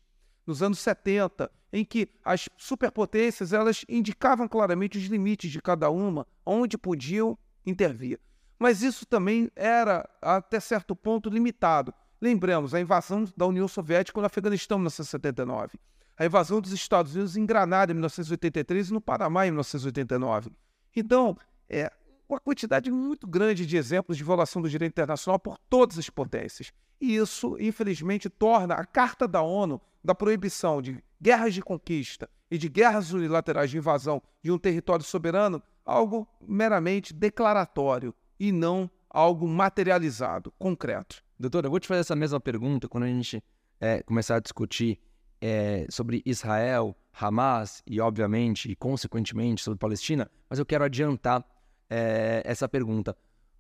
[0.47, 6.27] nos anos 70, em que as superpotências elas indicavam claramente os limites de cada uma,
[6.45, 8.21] onde podiam intervir.
[8.59, 11.93] Mas isso também era, até certo ponto, limitado.
[12.21, 15.79] Lembremos a invasão da União Soviética no Afeganistão em 1979,
[16.17, 20.51] a invasão dos Estados Unidos em Granada em 1983 e no Panamá em 1989.
[20.95, 21.37] Então,
[21.69, 21.93] é,
[22.29, 26.73] uma quantidade muito grande de exemplos de violação do direito internacional por todas as potências.
[27.01, 32.57] E isso, infelizmente, torna a Carta da ONU da proibição de guerras de conquista e
[32.57, 39.47] de guerras unilaterais de invasão de um território soberano algo meramente declaratório e não algo
[39.47, 41.23] materializado, concreto.
[41.39, 43.43] Doutor, eu vou te fazer essa mesma pergunta quando a gente
[43.81, 44.99] é, começar a discutir
[45.47, 51.47] é, sobre Israel, Hamas e, obviamente, e consequentemente sobre Palestina, mas eu quero adiantar
[51.89, 53.17] é, essa pergunta.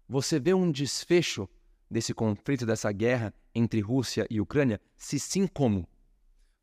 [0.08, 1.48] Você vê um desfecho
[1.88, 4.80] desse conflito, dessa guerra entre Rússia e Ucrânia?
[4.96, 5.88] Se sim, como?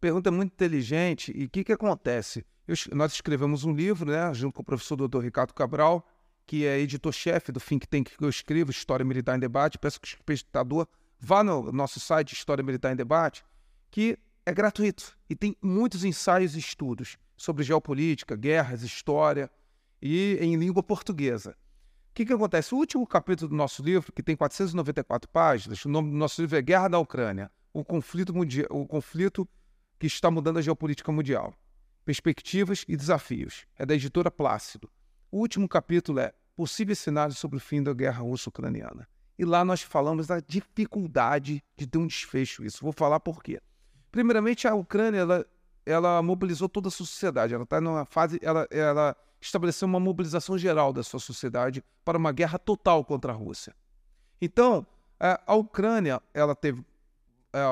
[0.01, 1.31] Pergunta muito inteligente.
[1.33, 2.45] E o que, que acontece?
[2.67, 5.19] Eu, nós escrevemos um livro, né, junto com o professor Dr.
[5.19, 6.05] Ricardo Cabral,
[6.45, 9.77] que é editor-chefe do think tank que eu escrevo, História Militar em Debate.
[9.77, 10.85] Peço que o espectador
[11.17, 13.45] vá no nosso site História Militar em Debate,
[13.89, 19.49] que é gratuito e tem muitos ensaios e estudos sobre geopolítica, guerras, história,
[20.01, 21.51] e em língua portuguesa.
[22.11, 22.75] O que, que acontece?
[22.75, 26.57] O último capítulo do nosso livro, que tem 494 páginas, o nome do nosso livro
[26.57, 29.47] é Guerra da Ucrânia, o conflito, mundial, o conflito
[29.97, 31.55] que está mudando a geopolítica mundial.
[32.03, 33.65] Perspectivas e desafios.
[33.77, 34.91] É da editora Plácido.
[35.31, 39.07] O último capítulo é Possíveis cenários sobre o fim da guerra russo-ucraniana.
[39.39, 42.83] E lá nós falamos da dificuldade de ter um desfecho isso.
[42.83, 43.59] Vou falar por quê.
[44.13, 45.45] Primeiramente, a Ucrânia ela,
[45.83, 47.55] ela mobilizou toda a sociedade.
[47.55, 52.31] Ela está numa fase, ela, ela estabeleceu uma mobilização geral da sua sociedade para uma
[52.31, 53.75] guerra total contra a Rússia.
[54.39, 54.85] Então,
[55.19, 56.85] a Ucrânia ela teve
[57.51, 57.63] é,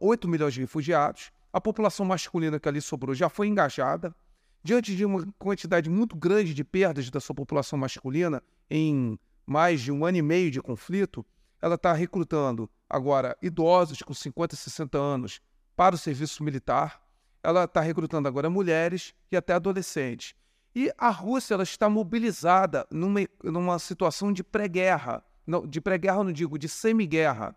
[0.00, 4.16] 8 milhões de refugiados, a população masculina que ali sobrou já foi engajada.
[4.62, 9.92] Diante de uma quantidade muito grande de perdas da sua população masculina em mais de
[9.92, 11.26] um ano e meio de conflito,
[11.60, 15.42] ela está recrutando agora idosos com 50 e 60 anos
[15.80, 17.02] para o serviço militar.
[17.42, 20.34] Ela está recrutando agora mulheres e até adolescentes.
[20.74, 25.24] E a Rússia ela está mobilizada numa, numa situação de pré-guerra.
[25.66, 27.56] De pré-guerra, não digo, de semi-guerra.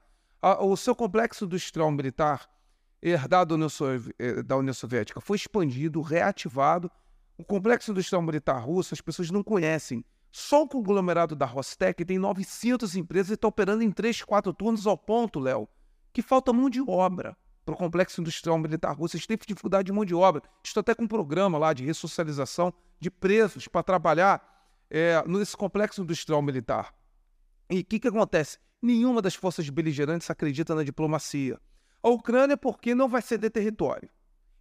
[0.62, 2.50] O seu complexo industrial militar,
[3.02, 3.58] herdado
[4.18, 6.90] eh, da União Soviética, foi expandido, reativado.
[7.38, 10.02] O complexo industrial militar russo, as pessoas não conhecem.
[10.32, 14.88] Só o conglomerado da Rostec tem 900 empresas e está operando em 3, 4 turnos
[14.88, 15.68] ao ponto, Léo,
[16.14, 19.16] que falta mão de obra para o complexo industrial militar russo.
[19.16, 20.42] Eles têm dificuldade de mão de obra.
[20.64, 24.42] Estou até com um programa lá de ressocialização de presos para trabalhar
[24.90, 26.94] é, nesse complexo industrial militar.
[27.70, 28.58] E o que, que acontece?
[28.82, 31.60] Nenhuma das forças beligerantes acredita na diplomacia.
[32.02, 34.10] A Ucrânia, porque não vai ceder território.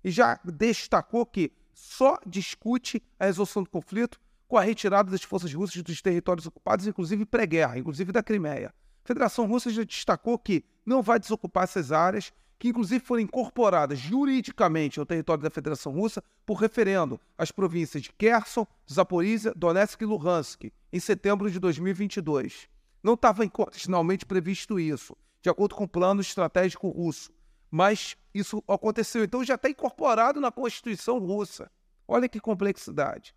[0.05, 5.53] E já destacou que só discute a resolução do conflito com a retirada das forças
[5.53, 8.73] russas dos territórios ocupados, inclusive pré-guerra, inclusive da Crimeia.
[9.05, 13.99] A Federação Russa já destacou que não vai desocupar essas áreas que inclusive foram incorporadas
[13.99, 20.05] juridicamente ao território da Federação Russa por referendo às províncias de Kherson, Zaporizhia, Donetsk e
[20.05, 22.69] Luhansk, em setembro de 2022.
[23.03, 27.33] Não estava constitucionalmente previsto isso, de acordo com o plano estratégico russo,
[27.69, 29.25] mas isso aconteceu.
[29.25, 31.69] Então já está incorporado na Constituição russa.
[32.07, 33.35] Olha que complexidade.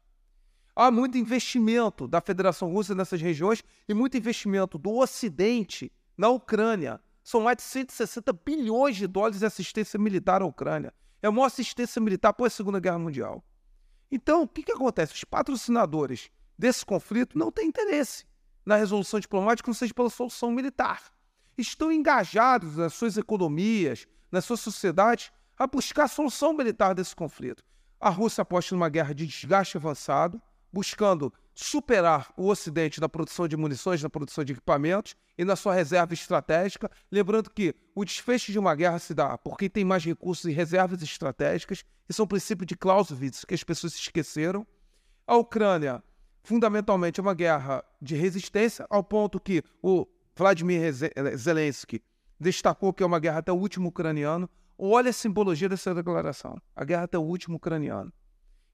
[0.76, 7.02] Há muito investimento da Federação Russa nessas regiões e muito investimento do Ocidente na Ucrânia.
[7.26, 10.94] São mais de 160 bilhões de dólares de assistência militar à Ucrânia.
[11.24, 13.44] É a maior assistência militar após a Segunda Guerra Mundial.
[14.12, 15.16] Então, o que, que acontece?
[15.16, 18.26] Os patrocinadores desse conflito não têm interesse
[18.64, 21.02] na resolução diplomática, não seja pela solução militar.
[21.58, 27.64] Estão engajados nas suas economias, nas suas sociedades, a buscar a solução militar desse conflito.
[28.00, 30.40] A Rússia aposta numa guerra de desgaste avançado,
[30.76, 35.74] buscando superar o Ocidente na produção de munições, na produção de equipamentos e na sua
[35.74, 36.92] reserva estratégica.
[37.10, 40.52] Lembrando que o desfecho de uma guerra se dá por quem tem mais recursos e
[40.52, 41.86] reservas estratégicas.
[42.10, 44.68] Isso é um princípio de Clausewitz que as pessoas esqueceram.
[45.26, 46.04] A Ucrânia,
[46.44, 50.92] fundamentalmente, é uma guerra de resistência, ao ponto que o Vladimir
[51.38, 52.04] Zelensky
[52.38, 54.50] destacou que é uma guerra até o último ucraniano.
[54.78, 58.12] Olha a simbologia dessa declaração: a guerra até o último ucraniano.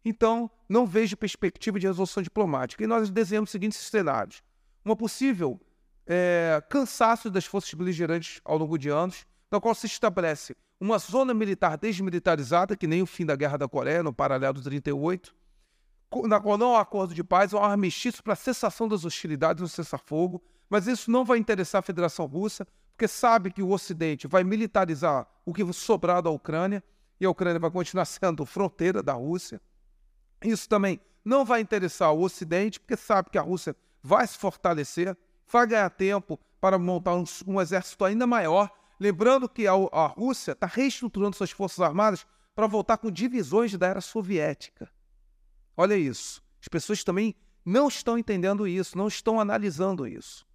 [0.04, 2.84] Então, não vejo perspectiva de resolução diplomática.
[2.84, 4.42] E nós desenhamos os seguintes cenários:
[4.84, 5.60] uma possível
[6.08, 11.34] é, cansaço das forças beligerantes ao longo de anos, na qual se estabelece uma zona
[11.34, 15.34] militar desmilitarizada, que nem o fim da Guerra da Coreia, no paralelo do 38,
[16.26, 19.68] na qual não há acordo de paz, há um armistício para cessação das hostilidades no
[19.68, 24.44] cessar-fogo, mas isso não vai interessar a Federação Russa, porque sabe que o Ocidente vai
[24.44, 26.84] militarizar o que sobrar da Ucrânia,
[27.20, 29.62] e a Ucrânia vai continuar sendo fronteira da Rússia.
[30.44, 35.16] Isso também não vai interessar o Ocidente, porque sabe que a Rússia vai se fortalecer,
[35.48, 38.70] vai ganhar tempo para montar um, um exército ainda maior.
[39.00, 42.26] Lembrando que a, a Rússia está reestruturando suas forças armadas
[42.56, 44.90] para voltar com divisões da era soviética.
[45.76, 46.44] Olha isso.
[46.62, 50.46] As pessoas também não estão entendendo isso, não estão analisando isso.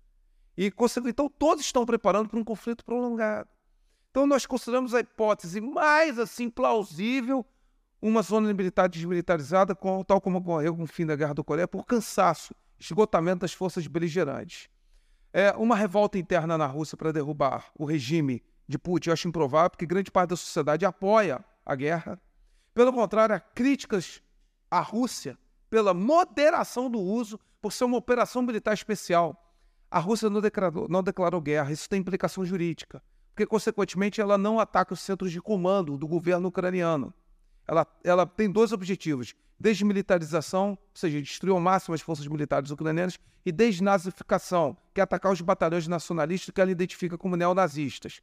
[0.57, 0.73] E,
[1.07, 3.49] então, todos estão preparando para um conflito prolongado.
[4.11, 7.45] Então, nós consideramos a hipótese mais assim plausível
[8.01, 9.75] uma zona militar desmilitarizada,
[10.07, 13.87] tal como ocorreu com o fim da Guerra do Coreia, por cansaço, esgotamento das forças
[13.87, 14.69] beligerantes.
[15.33, 19.71] É, uma revolta interna na Rússia para derrubar o regime de Putin, eu acho improvável,
[19.71, 22.21] porque grande parte da sociedade apoia a guerra.
[22.75, 24.23] Pelo contrário, há críticas
[24.71, 29.43] à Rússia pela moderação do uso, por ser uma operação militar especial.
[29.91, 33.03] A Rússia não declarou, não declarou guerra, isso tem implicação jurídica,
[33.35, 37.13] porque, consequentemente, ela não ataca os centros de comando do governo ucraniano
[37.67, 43.19] ela, ela tem dois objetivos: desmilitarização, ou seja, destruir ao máximo as forças militares ucranianas,
[43.45, 48.21] e desnazificação, que é atacar os batalhões nacionalistas que ela identifica como neonazistas.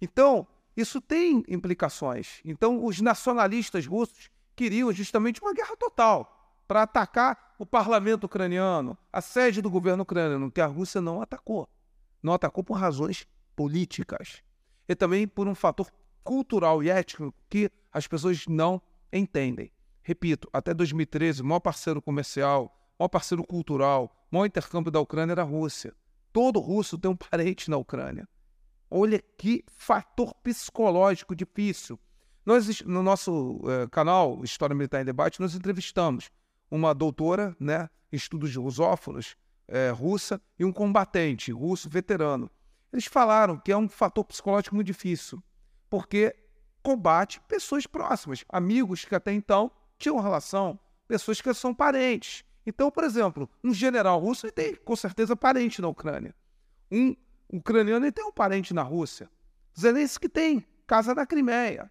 [0.00, 0.46] Então,
[0.76, 2.40] isso tem implicações.
[2.44, 6.34] Então, os nacionalistas russos queriam justamente uma guerra total
[6.68, 11.68] para atacar o parlamento ucraniano, a sede do governo ucraniano, que a Rússia não atacou.
[12.22, 14.42] Não atacou por razões políticas.
[14.86, 15.90] E também por um fator
[16.28, 19.72] cultural e ético que as pessoas não entendem.
[20.02, 25.40] Repito, até 2013, o maior parceiro comercial, maior parceiro cultural, maior intercâmbio da Ucrânia era
[25.40, 25.94] a Rússia.
[26.30, 28.28] Todo russo tem um parente na Ucrânia.
[28.90, 31.98] Olha que fator psicológico difícil.
[32.44, 36.30] Nós, no nosso eh, canal História Militar em Debate, nós entrevistamos
[36.70, 39.34] uma doutora né, estudos de rusófonos
[39.66, 42.50] eh, russa e um combatente russo veterano.
[42.92, 45.42] Eles falaram que é um fator psicológico muito difícil,
[45.88, 46.34] porque
[46.82, 52.44] combate pessoas próximas, amigos que até então tinham relação, pessoas que são parentes.
[52.66, 56.34] Então, por exemplo, um general russo tem com certeza parente na Ucrânia.
[56.90, 57.14] Um
[57.52, 59.30] ucraniano tem um parente na Rússia.
[59.78, 61.90] Zelensky tem casa na Crimeia.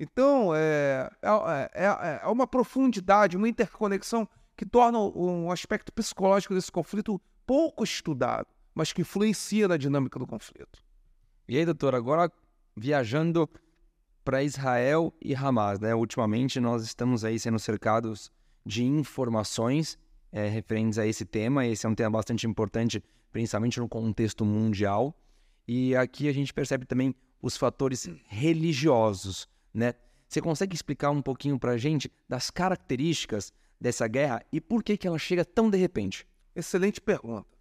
[0.00, 1.10] Então, é,
[1.74, 7.84] é, é, é uma profundidade, uma interconexão que torna um aspecto psicológico desse conflito pouco
[7.84, 10.82] estudado, mas que influencia na dinâmica do conflito.
[11.48, 12.30] E aí, doutor, agora
[12.78, 13.48] viajando
[14.24, 15.80] para Israel e Hamas.
[15.80, 15.94] Né?
[15.94, 18.30] Ultimamente nós estamos aí sendo cercados
[18.64, 19.98] de informações
[20.30, 21.66] é, referentes a esse tema.
[21.66, 23.02] Esse é um tema bastante importante,
[23.32, 25.14] principalmente no contexto mundial.
[25.66, 29.94] E aqui a gente percebe também os fatores religiosos, né?
[30.28, 34.96] Você consegue explicar um pouquinho para a gente das características dessa guerra e por que,
[34.96, 36.26] que ela chega tão de repente?
[36.54, 37.57] Excelente pergunta.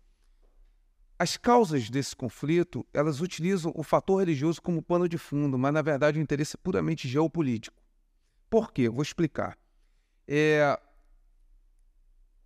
[1.20, 5.82] As causas desse conflito, elas utilizam o fator religioso como pano de fundo, mas na
[5.82, 7.82] verdade o interesse é puramente geopolítico.
[8.50, 8.88] Por quê?
[8.88, 9.58] Vou explicar.
[10.28, 10.80] É...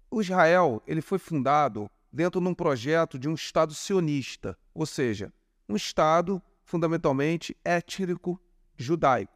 [0.10, 5.34] O Israel ele foi fundado dentro de um projeto de um Estado sionista, ou seja,
[5.68, 8.40] um Estado fundamentalmente étnico
[8.78, 9.34] judaico.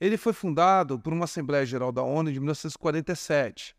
[0.00, 3.76] Ele foi fundado por uma Assembleia Geral da ONU de 1947,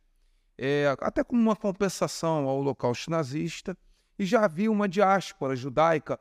[0.57, 3.75] é, até como uma compensação ao holocausto nazista,
[4.19, 6.19] e já havia uma diáspora judaica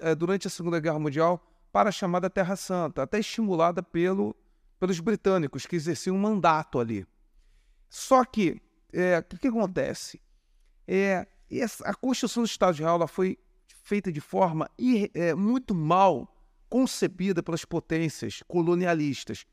[0.00, 1.40] é, durante a Segunda Guerra Mundial
[1.72, 4.34] para a chamada Terra Santa, até estimulada pelo,
[4.80, 7.06] pelos britânicos que exerciam um mandato ali.
[7.88, 8.60] Só que,
[8.92, 10.20] é, o que, que, acontece?
[10.88, 13.38] É, essa, a construção do Estado de Israel foi
[13.84, 14.68] feita de forma
[15.14, 16.34] é, muito mal
[16.68, 19.46] concebida pelas potências colonialistas,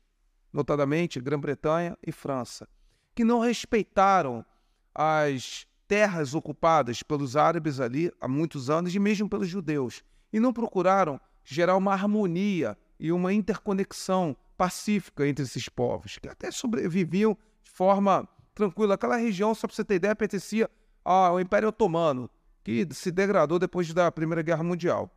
[0.52, 2.68] notadamente Grã-Bretanha e França,
[3.14, 4.44] que não respeitaram
[4.92, 10.52] as terras ocupadas pelos árabes ali há muitos anos e mesmo pelos judeus, e não
[10.52, 17.70] procuraram gerar uma harmonia e uma interconexão pacífica entre esses povos, que até sobreviviam de
[17.70, 18.94] forma tranquila.
[18.94, 20.70] Aquela região, só para você ter ideia, pertencia
[21.04, 22.30] ao Império Otomano,
[22.62, 25.10] que se degradou depois da Primeira Guerra Mundial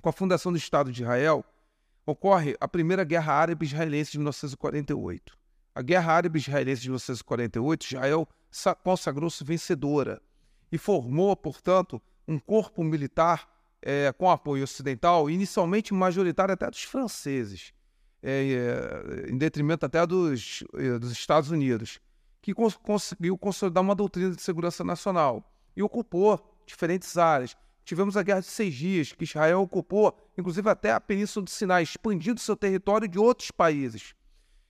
[0.00, 1.44] com a fundação do Estado de Israel,
[2.06, 5.36] ocorre a Primeira Guerra Árabe-Israelense de 1948.
[5.74, 8.28] A Guerra Árabe-Israelense de 1948, Israel
[8.82, 10.20] consagrou-se vencedora
[10.70, 13.48] e formou, portanto, um corpo militar
[13.80, 17.72] é, com apoio ocidental, inicialmente majoritário até dos franceses,
[18.22, 22.00] é, é, em detrimento até dos, é, dos Estados Unidos,
[22.40, 25.44] que cons conseguiu consolidar uma doutrina de segurança nacional
[25.76, 30.92] e ocupou diferentes áreas, Tivemos a Guerra de Seis Dias, que Israel ocupou, inclusive até
[30.92, 34.14] a Península do Sinai, expandindo seu território de outros países.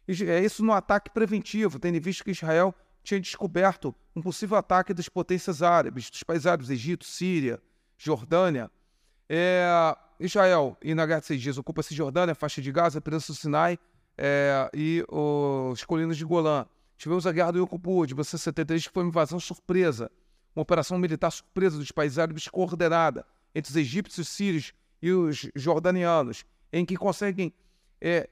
[0.08, 5.08] É isso no ataque preventivo, tendo visto que Israel tinha descoberto um possível ataque das
[5.08, 7.60] potências árabes, dos países árabes, Egito, Síria,
[7.96, 8.70] Jordânia.
[9.28, 9.66] É,
[10.20, 13.78] Israel, e na Guerra de Seis Dias, ocupa Cisjordânia, faixa de Gaza, Península do Sinai
[14.16, 16.66] é, e os colinas de Golã.
[16.96, 17.66] Tivemos a Guerra do Yom
[18.06, 20.10] de 1973, que foi uma invasão surpresa
[20.54, 26.44] uma operação militar surpresa dos países árabes coordenada entre os egípcios, sírios e os jordanianos,
[26.72, 27.52] em que conseguem
[28.00, 28.28] é,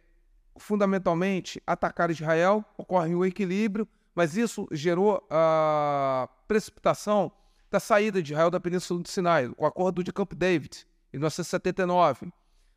[0.57, 7.33] fundamentalmente atacar Israel, ocorre um equilíbrio, mas isso gerou a precipitação
[7.71, 11.17] da saída de Israel da Península do Sinai, com o acordo de Camp David, em
[11.19, 12.33] 1979,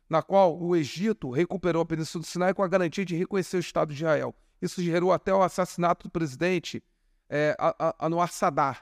[0.08, 3.60] na qual o Egito recuperou a Península do Sinai com a garantia de reconhecer o
[3.60, 4.34] Estado de Israel.
[4.62, 6.82] Isso gerou até o assassinato do presidente
[7.28, 7.56] é,
[8.00, 8.80] Anwar Sadat,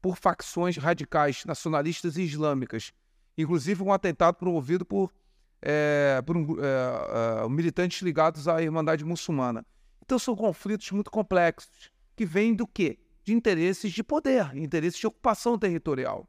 [0.00, 2.92] por facções radicais nacionalistas e islâmicas,
[3.38, 5.12] inclusive um atentado promovido por,
[5.60, 9.64] é, por um, é, é, militantes ligados à Irmandade Muçulmana.
[10.12, 12.98] Então são conflitos muito complexos, que vêm do quê?
[13.24, 16.28] De interesses de poder, interesses de ocupação territorial.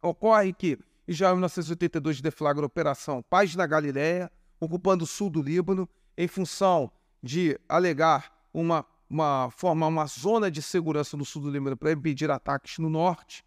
[0.00, 0.78] Ocorre que
[1.08, 4.30] já em 1982 deflagra a Operação Paz na Galiléia,
[4.60, 10.62] ocupando o sul do Líbano, em função de alegar uma uma, formar uma zona de
[10.62, 13.44] segurança no sul do Líbano para impedir ataques no norte.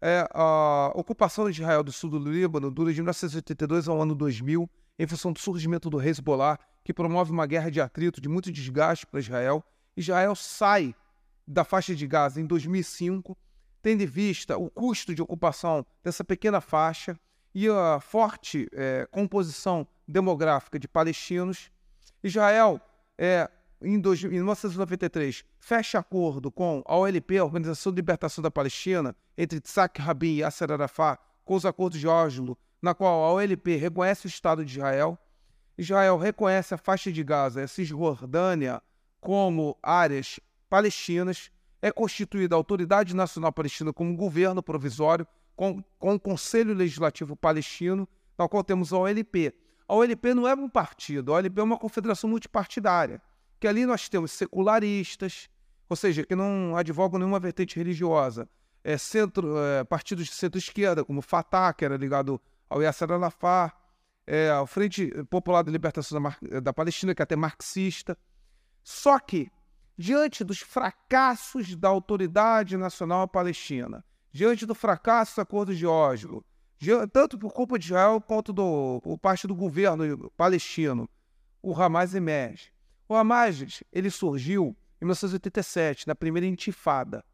[0.00, 4.70] É, a ocupação de Israel do sul do Líbano dura de 1982 ao ano 2000,
[5.00, 9.06] em função do surgimento do Hezbollah, que promove uma guerra de atrito de muito desgaste
[9.06, 9.64] para Israel.
[9.96, 10.94] Israel sai
[11.46, 13.36] da faixa de Gaza em 2005,
[13.82, 17.18] tendo em vista o custo de ocupação dessa pequena faixa
[17.54, 21.70] e a forte é, composição demográfica de palestinos.
[22.22, 22.80] Israel
[23.16, 28.50] é, em, dois, em 1993, fecha acordo com a OLP, a Organização de Libertação da
[28.50, 33.32] Palestina, entre Tzak Rabin e Yasser Arafat, com os acordos de Oslo, na qual a
[33.32, 35.18] OLP reconhece o Estado de Israel.
[35.76, 38.82] Israel reconhece a faixa de Gaza e a Cisjordânia
[39.20, 41.50] como áreas palestinas.
[41.82, 48.08] É constituída a Autoridade Nacional Palestina como governo provisório, com, com o Conselho Legislativo Palestino,
[48.38, 49.54] na qual temos a OLP.
[49.86, 53.20] A OLP não é um partido, a OLP é uma confederação multipartidária
[53.64, 55.48] que ali nós temos secularistas,
[55.88, 58.46] ou seja, que não advogam nenhuma vertente religiosa,
[58.84, 63.74] é, centro, é, partidos de centro-esquerda, como o Fatah, que era ligado ao Yasser Arafat,
[64.26, 68.16] é, a Frente Popular de Libertação da, da Palestina, que é até marxista.
[68.82, 69.50] Só que,
[69.96, 76.44] diante dos fracassos da Autoridade Nacional Palestina, diante do fracasso do Acordo de Oslo,
[77.12, 81.08] tanto por culpa de Israel quanto do, por parte do governo palestino,
[81.62, 82.72] o Hamas emerge.
[83.08, 87.24] O Hamas, ele surgiu em 1987, na primeira intifada.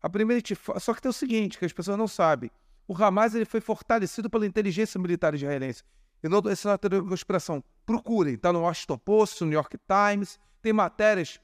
[0.00, 2.50] A primeira intifada, só que tem o seguinte, que as pessoas não sabem.
[2.86, 5.82] O Hamas ele foi fortalecido pela inteligência militar israelense.
[6.24, 7.62] E não esse não é teoria de conspiração.
[7.84, 11.38] Procurem, está no Washington Post, no New York Times, tem matérias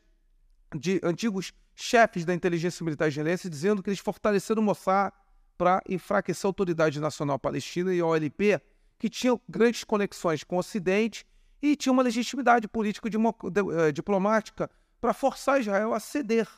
[0.74, 5.12] de antigos chefes da inteligência militar israelense dizendo que eles fortaleceram o Mossad
[5.59, 8.59] para enfraquecer a Autoridade Nacional Palestina e a OLP,
[8.99, 11.26] que tinham grandes conexões com o Ocidente
[11.61, 14.68] e tinha uma legitimidade político-diplomática eh,
[14.99, 16.49] para forçar Israel a ceder.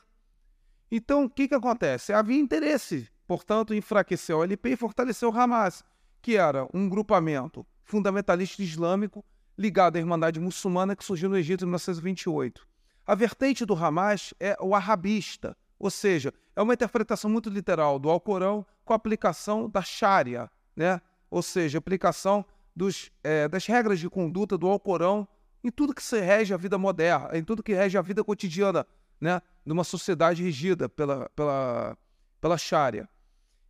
[0.93, 2.13] Então, o que, que acontece?
[2.13, 5.83] Havia interesse, portanto, em enfraquecer o LP e fortalecer o Hamas,
[6.21, 9.23] que era um grupamento fundamentalista islâmico
[9.57, 12.67] ligado à Irmandade Muçulmana que surgiu no Egito em 1928.
[13.07, 18.09] A vertente do Hamas é o arabista, ou seja, é uma interpretação muito literal do
[18.09, 21.03] Alcorão com a aplicação da Sharia, né?
[21.31, 25.29] ou seja, aplicação dos, é, das regras de conduta do Alcorão
[25.63, 28.87] em tudo que se rege a vida moderna, em tudo que rege a vida cotidiana
[29.21, 29.43] né?
[29.67, 31.99] numa sociedade regida pela, pela,
[32.41, 33.07] pela Sharia.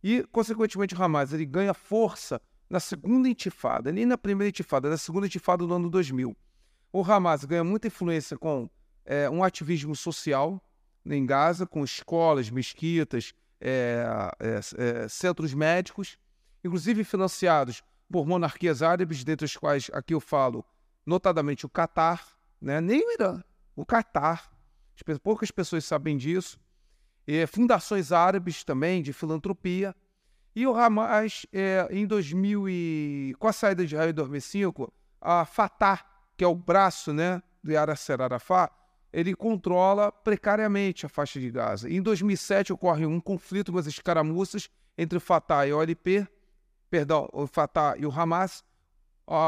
[0.01, 2.41] E, consequentemente, o Hamas ele ganha força
[2.73, 6.35] na segunda intifada, nem na primeira intifada, na segunda intifada do ano 2000.
[6.91, 8.67] O Hamas ganha muita influência com
[9.05, 10.59] é, um ativismo social
[11.05, 14.03] em Gaza, com escolas, mesquitas, é,
[14.39, 14.59] é,
[15.03, 16.17] é, centros médicos,
[16.63, 20.65] inclusive financiados por monarquias árabes, dentre as quais aqui eu falo
[21.05, 22.25] notadamente o Catar,
[22.59, 22.81] né?
[22.81, 23.43] nem o Irã,
[23.75, 24.51] o Catar.
[25.21, 26.59] Poucas pessoas sabem disso.
[27.49, 29.95] Fundações árabes também de filantropia.
[30.55, 33.35] E o Hamas, é, em 2000 e...
[33.39, 36.05] com a saída de Israel em 2005, a Fatah,
[36.37, 38.71] que é o braço né, do Yasser Arafat,
[39.11, 41.89] ele controla precariamente a faixa de Gaza.
[41.89, 46.27] Em 2007 ocorre um conflito, umas escaramuças entre o Fatah e o OLP,
[46.89, 48.63] perdão, o Fatah e o Hamas.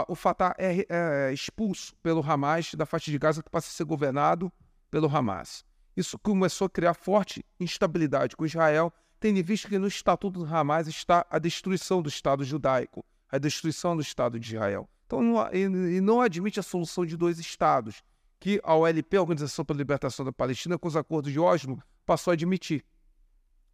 [0.08, 3.84] o Fatah é, é, expulso pelo Hamas da faixa de Gaza que passa a ser
[3.84, 4.51] governado
[4.89, 5.66] pelo Hamas.
[5.97, 10.45] Isso começou a criar forte instabilidade com Israel, tendo em vista que no Estatuto do
[10.45, 14.89] Hamas está a destruição do Estado judaico, a destruição do Estado de Israel.
[15.05, 18.03] Então, não, e não admite a solução de dois Estados
[18.39, 22.32] que a OLP, a Organização pela Libertação da Palestina, com os acordos de Oslo, passou
[22.32, 22.84] a admitir.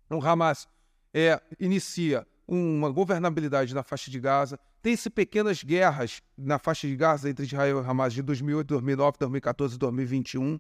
[0.10, 0.68] O Hamas
[1.14, 7.30] é, inicia uma governabilidade na faixa de Gaza, tem-se pequenas guerras na faixa de Gaza
[7.30, 10.60] entre Israel e Hamas de 2008, 2009, 2014 e 2021.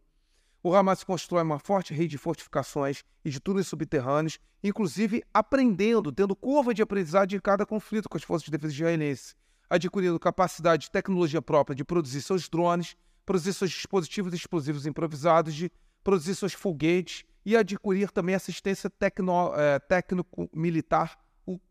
[0.64, 6.36] O Hamas constrói uma forte rede de fortificações e de túneis subterrâneos, inclusive aprendendo, tendo
[6.36, 9.36] curva de aprendizagem em cada conflito com as forças de defesa israelenses,
[9.68, 12.95] adquirindo capacidade e tecnologia própria de produzir seus drones,
[13.26, 15.72] produzir seus dispositivos explosivos improvisados, de
[16.03, 18.91] produzir seus foguetes e adquirir também assistência
[19.55, 21.18] é, técnico-militar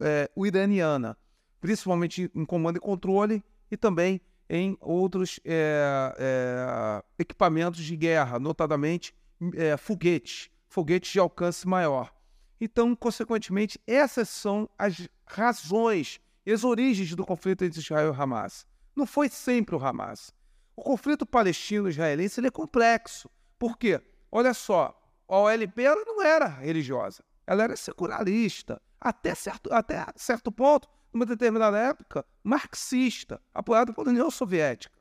[0.00, 1.16] é, iraniana,
[1.60, 4.20] principalmente em comando e controle e também
[4.52, 9.14] em outros é, é, equipamentos de guerra, notadamente
[9.54, 12.12] é, foguetes, foguetes de alcance maior.
[12.60, 16.20] Então, consequentemente, essas são as razões
[16.52, 18.66] as origens do conflito entre Israel e Hamas.
[18.96, 20.34] Não foi sempre o Hamas.
[20.74, 23.30] O conflito palestino-israelense é complexo.
[23.56, 24.00] Por quê?
[24.32, 30.50] Olha só, a OLP ela não era religiosa, ela era secularista, até certo, até certo
[30.50, 34.94] ponto, numa determinada época, marxista, apoiada pela União Soviética.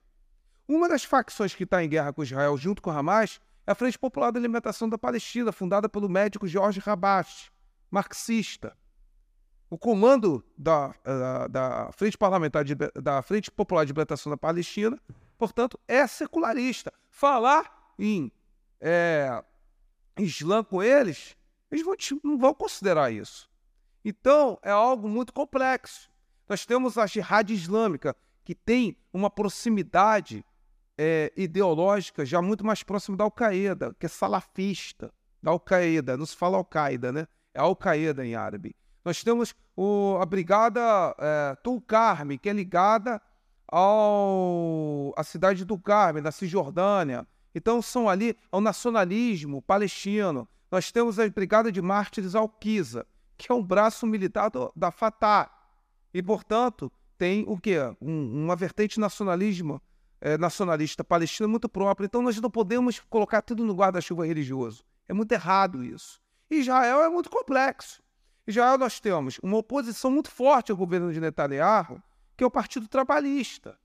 [0.67, 3.97] Uma das facções que está em guerra com Israel junto com Hamas é a Frente
[3.97, 7.51] Popular da Alimentação da Palestina, fundada pelo médico Jorge Rabash,
[7.89, 8.75] marxista.
[9.69, 14.99] O comando da, da, da Frente Parlamentar de, da Frente Popular de Libertação da Palestina
[15.39, 16.93] portanto, é secularista.
[17.09, 18.31] Falar em
[18.81, 19.41] é,
[20.17, 21.35] Islã com eles,
[21.71, 23.48] eles vão, não vão considerar isso.
[24.03, 26.09] Então, é algo muito complexo.
[26.47, 30.43] Nós temos a jihad islâmica, que tem uma proximidade
[30.97, 36.35] é, ideológica já muito mais próxima da Al-Qaeda, que é salafista, da Al-Qaeda, não se
[36.35, 37.27] fala Al-Qaeda, né?
[37.53, 38.75] É Al-Qaeda em árabe.
[39.05, 40.81] Nós temos o, a brigada
[41.17, 43.21] é, Tulkarm, que é ligada
[45.15, 47.25] a cidade do Carme, da Cisjordânia.
[47.53, 50.47] Então são ali ao nacionalismo palestino.
[50.71, 53.05] Nós temos a Brigada de Mártires Al-Qiza,
[53.39, 55.49] que é um braço militar do, da Fatah.
[56.13, 57.77] E, portanto, tem o quê?
[58.01, 59.81] Um, uma vertente nacionalismo,
[60.19, 62.05] é, nacionalista palestina muito própria.
[62.05, 64.83] Então nós não podemos colocar tudo no guarda-chuva religioso.
[65.07, 66.21] É muito errado isso.
[66.51, 68.03] Israel é muito complexo.
[68.45, 72.01] Israel nós temos uma oposição muito forte ao governo de Netanyahu,
[72.35, 73.77] que é o Partido Trabalhista,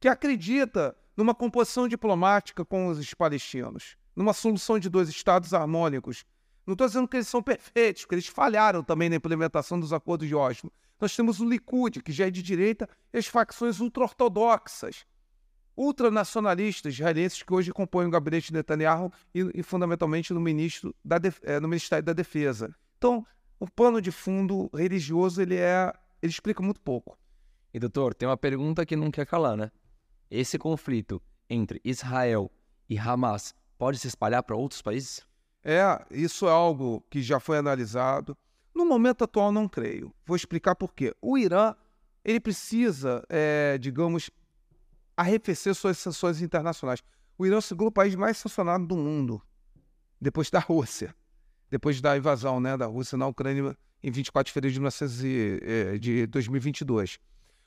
[0.00, 6.24] que acredita numa composição diplomática com os palestinos, numa solução de dois estados harmônicos.
[6.66, 10.26] Não estou dizendo que eles são perfeitos, porque eles falharam também na implementação dos acordos
[10.26, 10.72] de Oslo.
[11.00, 15.06] Nós temos o Likud, que já é de direita, e as facções ultra-ortodoxas,
[15.76, 21.16] ultranacionalistas israelenses que hoje compõem o gabinete de Netanyahu e, e fundamentalmente no, ministro da,
[21.42, 22.74] é, no Ministério da Defesa.
[22.96, 23.24] Então,
[23.60, 27.18] o pano de fundo religioso ele é, ele explica muito pouco.
[27.72, 29.70] E doutor, tem uma pergunta que não quer calar, né?
[30.30, 32.50] Esse conflito entre Israel
[32.88, 35.26] e Hamas pode se espalhar para outros países?
[35.68, 38.38] É, isso é algo que já foi analisado.
[38.72, 40.14] No momento atual, não creio.
[40.24, 41.12] Vou explicar por quê.
[41.20, 41.74] O Irã,
[42.24, 44.30] ele precisa, é, digamos,
[45.16, 47.02] arrefecer suas sanções internacionais.
[47.36, 49.42] O Irã é o segundo país mais sancionado do mundo,
[50.20, 51.12] depois da Rússia,
[51.68, 56.26] depois da invasão né, da Rússia na Ucrânia em 24 de fevereiro de, 1900, de
[56.28, 57.18] 2022.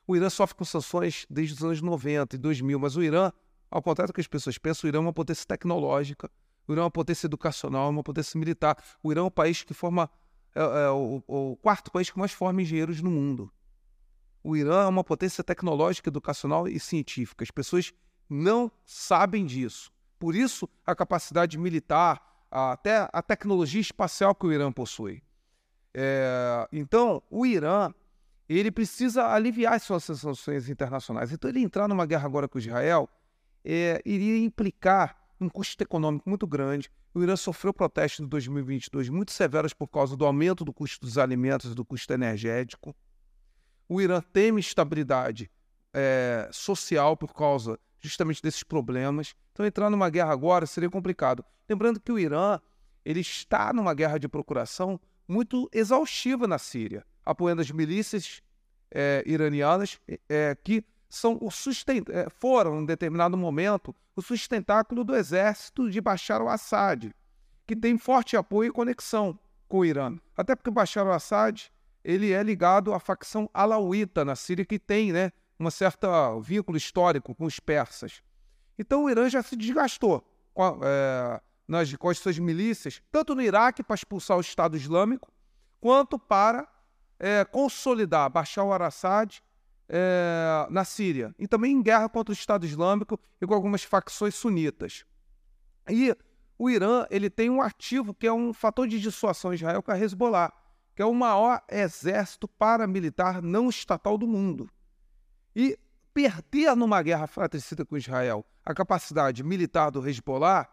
[0.07, 3.29] O Irã sofre com sanções desde os anos 90 e 2000, mas o Irã,
[3.69, 6.31] ao contrário do que as pessoas pensam, o Irã é uma potência tecnológica,
[6.69, 8.77] o Irã é uma potência educacional, é uma potência militar.
[9.01, 10.07] O Irã é o país que forma
[10.53, 13.51] é, é o, o, quarto país que mais forma engenheiros no mundo.
[14.43, 17.43] O Irã é uma potência tecnológica, educacional e científica.
[17.43, 17.91] As pessoas
[18.29, 19.91] não sabem disso.
[20.19, 25.23] Por isso, a capacidade militar, até a tecnologia espacial que o Irã possui.
[25.91, 27.91] É, então, o Irã
[28.47, 31.31] ele precisa aliviar as suas sanções internacionais.
[31.31, 33.09] Então, ele entrar numa guerra agora com Israel
[33.65, 36.91] é, iria implicar um custo econômico muito grande.
[37.13, 41.17] O Irã sofreu protestos em 2022 muito severos por causa do aumento do custo dos
[41.17, 42.95] alimentos e do custo energético.
[43.87, 45.49] O Irã teme estabilidade
[45.93, 49.35] é, social por causa justamente desses problemas.
[49.51, 51.43] Então, entrar numa guerra agora seria complicado.
[51.67, 52.59] Lembrando que o Irã
[53.03, 58.41] ele está numa guerra de procuração muito exaustiva na Síria, apoiando as milícias
[58.91, 61.49] é, iranianas é, que são o.
[62.11, 67.11] É, foram, em determinado momento, o sustentáculo do exército de Bashar al-Assad,
[67.65, 69.37] que tem forte apoio e conexão
[69.67, 70.17] com o Irã.
[70.37, 71.71] Até porque Bashar al-Assad
[72.03, 76.07] ele é ligado à facção alauíta na Síria, que tem né, um certo
[76.41, 78.21] vínculo histórico com os persas.
[78.77, 83.35] Então o Irã já se desgastou com, a, é, nas, com as suas milícias, tanto
[83.35, 85.31] no Iraque para expulsar o Estado Islâmico,
[85.81, 86.67] quanto para
[87.19, 89.41] é, consolidar Bashar al-Assad
[89.89, 94.35] é, na Síria, e também em guerra contra o Estado Islâmico e com algumas facções
[94.35, 95.03] sunitas.
[95.89, 96.15] E
[96.57, 99.95] o Irã ele tem um ativo que é um fator de dissuasão Israel, que é
[99.95, 100.53] a Hezbollah,
[100.95, 104.69] que é o maior exército paramilitar não estatal do mundo.
[105.55, 105.77] E
[106.13, 110.69] perder numa guerra fratricida com Israel a capacidade militar do Hezbollah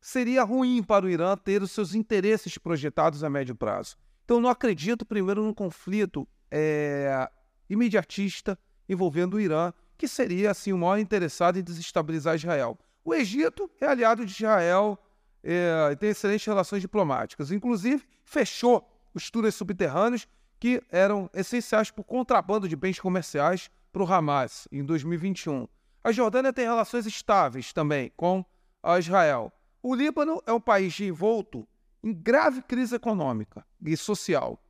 [0.00, 3.96] seria ruim para o Irã ter os seus interesses projetados a médio prazo.
[4.24, 7.28] Então, não acredito, primeiro, num conflito é,
[7.72, 8.58] imediatista
[8.88, 12.78] envolvendo o Irã, que seria assim o maior interessado em desestabilizar Israel.
[13.04, 14.98] O Egito é aliado de Israel
[15.42, 17.50] é, e tem excelentes relações diplomáticas.
[17.50, 20.26] Inclusive, fechou os túneis subterrâneos
[20.60, 25.66] que eram essenciais para o contrabando de bens comerciais para o Hamas em 2021.
[26.04, 28.44] A Jordânia tem relações estáveis também com
[28.82, 29.52] a Israel.
[29.82, 31.66] O Líbano é um país envolto
[32.02, 34.60] em grave crise econômica e social.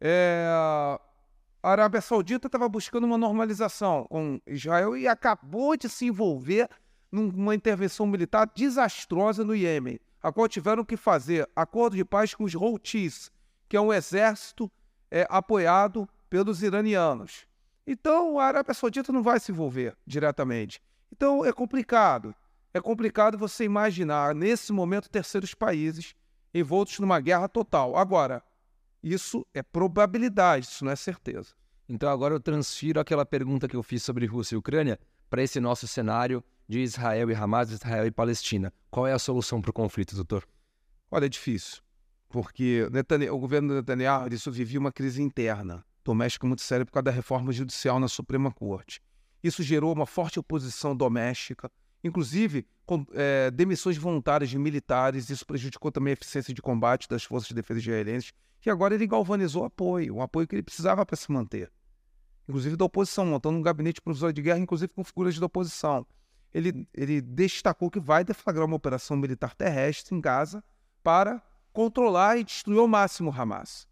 [0.00, 0.98] É,
[1.62, 6.68] a Arábia Saudita estava buscando uma normalização com Israel e acabou de se envolver
[7.10, 12.44] numa intervenção militar desastrosa no Iêmen, a qual tiveram que fazer acordo de paz com
[12.44, 13.32] os Houthis,
[13.68, 14.70] que é um exército
[15.10, 17.46] é, apoiado pelos iranianos.
[17.86, 20.82] Então a Arábia Saudita não vai se envolver diretamente.
[21.10, 22.34] Então é complicado.
[22.72, 26.14] É complicado você imaginar, nesse momento, terceiros países
[26.52, 27.96] envoltos numa guerra total.
[27.96, 28.42] Agora,
[29.02, 31.54] isso é probabilidade, isso não é certeza.
[31.88, 34.98] Então agora eu transfiro aquela pergunta que eu fiz sobre Rússia e Ucrânia
[35.30, 38.72] para esse nosso cenário de Israel e Hamas, Israel e Palestina.
[38.90, 40.46] Qual é a solução para o conflito, doutor?
[41.10, 41.82] Olha, é difícil,
[42.28, 42.86] porque
[43.30, 47.52] o governo Netanyahu isso vivia uma crise interna doméstica muito séria por causa da reforma
[47.52, 49.02] judicial na Suprema Corte.
[49.42, 51.70] Isso gerou uma forte oposição doméstica,
[52.02, 55.30] inclusive com, é, demissões voluntárias de militares.
[55.30, 58.32] Isso prejudicou também a eficiência de combate das forças de defesa israelenses.
[58.64, 61.70] E agora ele galvanizou apoio, um apoio que ele precisava para se manter.
[62.48, 66.06] Inclusive da oposição, montando um gabinete provisório de guerra, inclusive com figuras da oposição.
[66.52, 70.64] Ele, ele destacou que vai deflagrar uma operação militar terrestre em Gaza
[71.02, 71.42] para
[71.72, 73.86] controlar e destruir ao máximo o Hamas.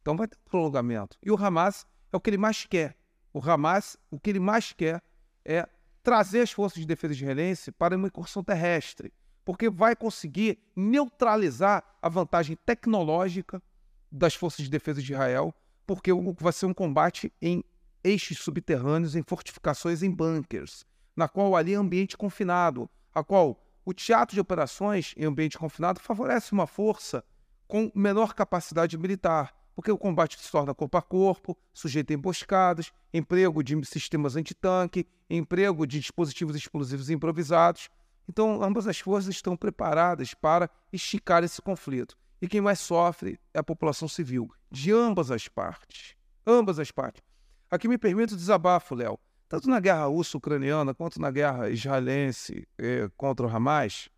[0.00, 1.16] Então vai ter um prolongamento.
[1.22, 2.96] E o Hamas é o que ele mais quer.
[3.32, 5.02] O Hamas, o que ele mais quer
[5.44, 5.68] é
[6.02, 9.12] trazer as forças de defesa israelense para uma incursão terrestre,
[9.44, 13.62] porque vai conseguir neutralizar a vantagem tecnológica
[14.10, 15.54] das forças de defesa de Israel,
[15.86, 17.64] porque vai ser um combate em
[18.04, 20.84] eixos subterrâneos, em fortificações, em bunkers,
[21.16, 26.00] na qual ali é ambiente confinado, a qual o teatro de operações em ambiente confinado
[26.00, 27.24] favorece uma força
[27.66, 32.92] com menor capacidade militar, porque o combate se torna corpo a corpo, sujeito a emboscadas,
[33.12, 37.88] emprego de sistemas antitanque, emprego de dispositivos explosivos improvisados.
[38.28, 42.16] Então, ambas as forças estão preparadas para esticar esse conflito.
[42.40, 46.14] E quem mais sofre é a população civil, de ambas as partes.
[46.46, 47.22] Ambas as partes.
[47.70, 49.18] Aqui me permite o desabafo, Léo.
[49.48, 54.08] Tanto na guerra russo-ucraniana quanto na guerra israelense eh, contra o Hamas,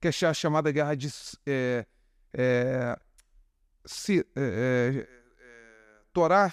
[0.00, 1.08] que é a chamada guerra de
[1.46, 1.84] eh,
[2.32, 2.98] eh,
[3.88, 5.08] se, é, é,
[6.12, 6.52] Torá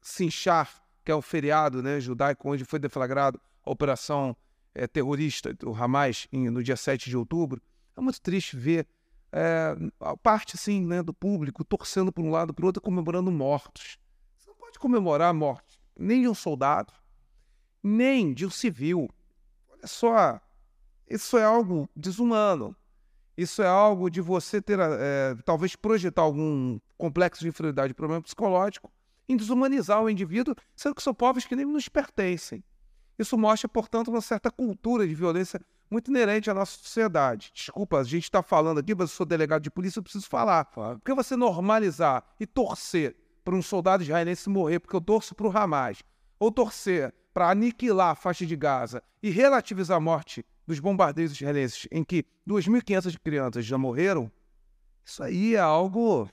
[0.00, 0.70] Sinchar,
[1.04, 4.36] que é o feriado né, judaico onde foi deflagrado a operação
[4.74, 7.60] é, terrorista do Hamas em, no dia 7 de outubro,
[7.96, 8.86] é muito triste ver
[9.32, 13.32] é, a parte assim, né, do público torcendo por um lado para o outro, comemorando
[13.32, 13.98] mortos.
[14.38, 16.92] Você não pode comemorar morte, nem de um soldado,
[17.82, 19.08] nem de um civil.
[19.68, 20.40] Olha só,
[21.08, 22.76] isso é algo desumano.
[23.40, 28.92] Isso é algo de você ter, é, talvez, projetar algum complexo de inferioridade, problema psicológico,
[29.26, 32.62] em desumanizar o indivíduo, sendo que são povos que nem nos pertencem.
[33.18, 35.58] Isso mostra, portanto, uma certa cultura de violência
[35.90, 37.50] muito inerente à nossa sociedade.
[37.54, 40.66] Desculpa, a gente está falando aqui, mas eu sou delegado de polícia, eu preciso falar.
[40.66, 45.46] Por que você normalizar e torcer para um soldado israelense morrer, porque eu torço para
[45.46, 46.02] o Hamas,
[46.38, 51.86] ou torcer para aniquilar a faixa de Gaza e relativizar a morte dos bombardeios israelenses,
[51.90, 54.30] em que 2.500 crianças já morreram,
[55.04, 56.28] isso aí é algo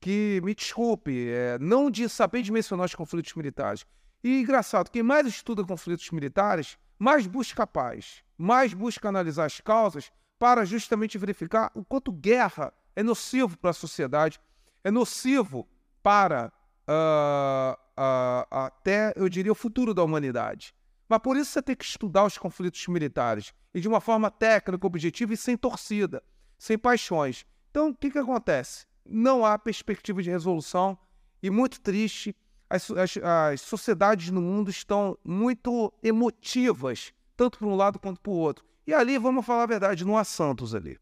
[0.00, 3.86] que, me desculpe, é, não de saber dimensionar os conflitos militares.
[4.22, 10.12] E engraçado, quem mais estuda conflitos militares, mais busca paz, mais busca analisar as causas
[10.38, 14.40] para justamente verificar o quanto guerra é nocivo para a sociedade,
[14.82, 15.66] é nocivo
[16.02, 16.52] para
[16.88, 20.74] uh, uh, até, eu diria, o futuro da humanidade.
[21.08, 24.86] Mas por isso você tem que estudar os conflitos militares e de uma forma técnica,
[24.86, 26.22] objetiva e sem torcida,
[26.58, 27.44] sem paixões.
[27.70, 28.86] Então, o que, que acontece?
[29.04, 30.98] Não há perspectiva de resolução
[31.42, 32.34] e, muito triste,
[32.70, 38.32] as, as, as sociedades no mundo estão muito emotivas, tanto para um lado quanto para
[38.32, 38.64] o outro.
[38.86, 40.98] E ali, vamos falar a verdade, não há santos ali.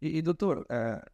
[0.00, 1.04] E, e doutor, é,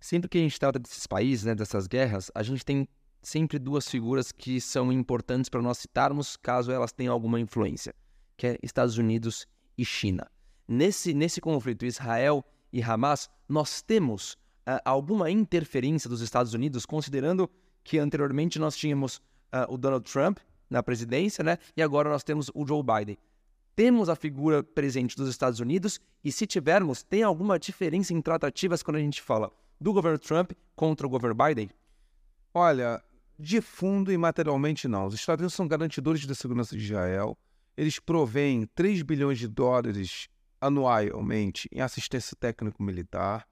[0.00, 2.88] sempre que a gente trata desses países, né, dessas guerras, a gente tem
[3.28, 7.94] sempre duas figuras que são importantes para nós citarmos caso elas tenham alguma influência,
[8.36, 10.26] que é Estados Unidos e China.
[10.66, 17.50] Nesse, nesse conflito Israel e Hamas, nós temos uh, alguma interferência dos Estados Unidos, considerando
[17.84, 19.18] que anteriormente nós tínhamos
[19.52, 20.38] uh, o Donald Trump
[20.70, 21.58] na presidência, né?
[21.76, 23.18] E agora nós temos o Joe Biden.
[23.76, 28.82] Temos a figura presente dos Estados Unidos e se tivermos, tem alguma diferença em tratativas
[28.82, 31.70] quando a gente fala do governo Trump contra o governo Biden?
[32.52, 33.02] Olha,
[33.38, 35.06] de fundo e materialmente não.
[35.06, 37.38] Os Estados Unidos são garantidores da segurança de Israel.
[37.76, 40.28] Eles provêm 3 bilhões de dólares
[40.60, 43.46] anualmente em assistência técnico-militar.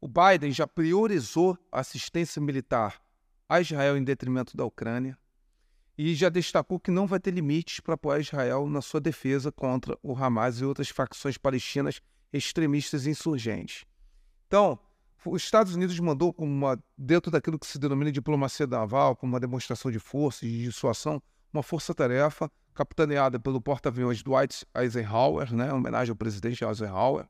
[0.00, 3.00] O Biden já priorizou a assistência militar
[3.48, 5.16] a Israel em detrimento da Ucrânia
[5.96, 9.96] e já destacou que não vai ter limites para apoiar Israel na sua defesa contra
[10.02, 12.00] o Hamas e outras facções palestinas
[12.32, 13.84] extremistas e insurgentes.
[14.46, 14.78] Então,
[15.24, 19.90] os Estados Unidos mandou uma, dentro daquilo que se denomina diplomacia naval, como uma demonstração
[19.90, 26.10] de força e de dissuasão, uma força-tarefa capitaneada pelo porta-aviões Dwight Eisenhower, né, em homenagem
[26.10, 27.26] ao presidente Eisenhower,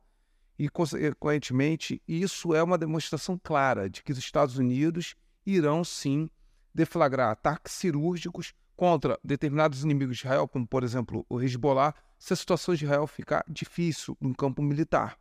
[0.59, 6.31] e, consequentemente, isso é uma demonstração clara de que os Estados Unidos irão, sim,
[6.75, 12.37] deflagrar ataques cirúrgicos contra determinados inimigos de Israel, como, por exemplo, o Hezbollah, se a
[12.37, 15.19] situação de Israel ficar difícil no campo militar.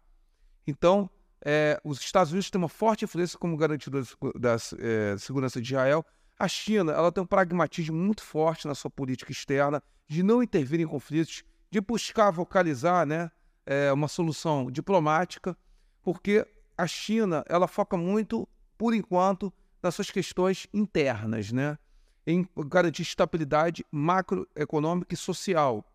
[0.67, 1.09] Então,
[1.43, 6.05] é, os Estados Unidos têm uma forte influência como garantidor da é, segurança de Israel.
[6.37, 10.79] A China ela tem um pragmatismo muito forte na sua política externa, de não intervir
[10.79, 13.31] em conflitos, de buscar vocalizar né,
[13.65, 15.57] é, uma solução diplomática,
[16.01, 16.45] porque
[16.77, 21.77] a China ela foca muito, por enquanto, nas suas questões internas, né,
[22.25, 25.85] em garantir estabilidade macroeconômica e social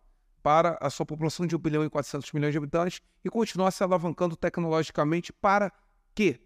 [0.46, 3.82] para a sua população de 1 bilhão e 400 milhões de habitantes e continuar se
[3.82, 5.72] alavancando tecnologicamente para
[6.14, 6.40] quê?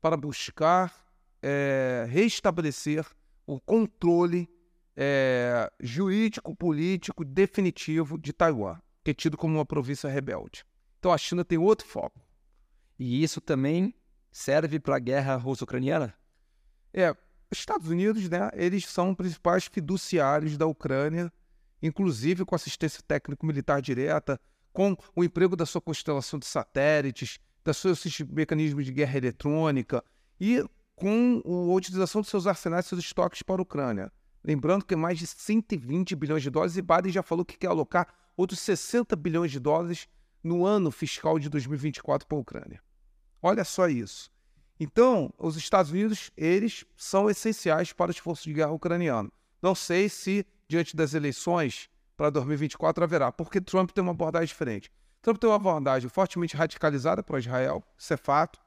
[0.00, 0.92] Para buscar
[1.40, 3.06] é, restabelecer
[3.46, 4.50] o controle
[4.96, 10.66] é, jurídico, político definitivo de Taiwan, que é tido como uma província rebelde.
[10.98, 12.20] Então a China tem outro foco.
[12.98, 13.94] E isso também
[14.32, 16.12] serve para a guerra russo-ucraniana?
[16.92, 17.12] É,
[17.48, 21.32] os Estados Unidos, né, eles são os principais fiduciários da Ucrânia
[21.82, 24.40] inclusive com assistência técnico-militar direta,
[24.72, 30.04] com o emprego da sua constelação de satélites, dos seus mecanismos de guerra eletrônica
[30.40, 30.64] e
[30.94, 34.12] com a utilização de seus arsenais e seus estoques para a Ucrânia.
[34.44, 38.06] Lembrando que mais de 120 bilhões de dólares e Biden já falou que quer alocar
[38.36, 40.08] outros 60 bilhões de dólares
[40.42, 42.80] no ano fiscal de 2024 para a Ucrânia.
[43.42, 44.30] Olha só isso.
[44.78, 49.32] Então, os Estados Unidos, eles são essenciais para o esforço de guerra ucraniano.
[49.60, 54.90] Não sei se diante das eleições para 2024 haverá, porque Trump tem uma abordagem diferente.
[55.20, 58.58] Trump tem uma abordagem fortemente radicalizada para Israel, isso é fato.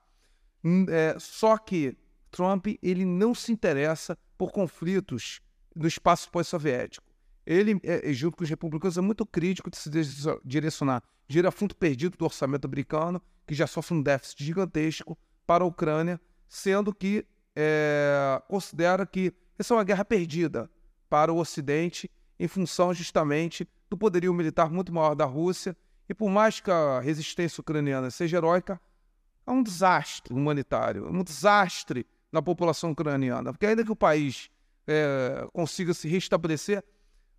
[0.64, 1.98] Hum, é, só que
[2.30, 5.42] Trump ele não se interessa por conflitos
[5.76, 7.08] no espaço pós-soviético.
[7.46, 9.90] Ele, é, junto com os republicanos, é muito crítico de se
[10.46, 15.64] direcionar dinheiro a fundo perdido do orçamento americano, que já sofre um déficit gigantesco, para
[15.64, 17.26] a Ucrânia, sendo que
[17.56, 20.70] é, considera que essa é uma guerra perdida
[21.10, 25.76] para o Ocidente em função justamente do poderio militar muito maior da Rússia.
[26.08, 28.80] E por mais que a resistência ucraniana seja heróica,
[29.46, 33.52] é um desastre humanitário, é um desastre na população ucraniana.
[33.52, 34.50] Porque ainda que o país
[34.88, 36.84] é, consiga se restabelecer,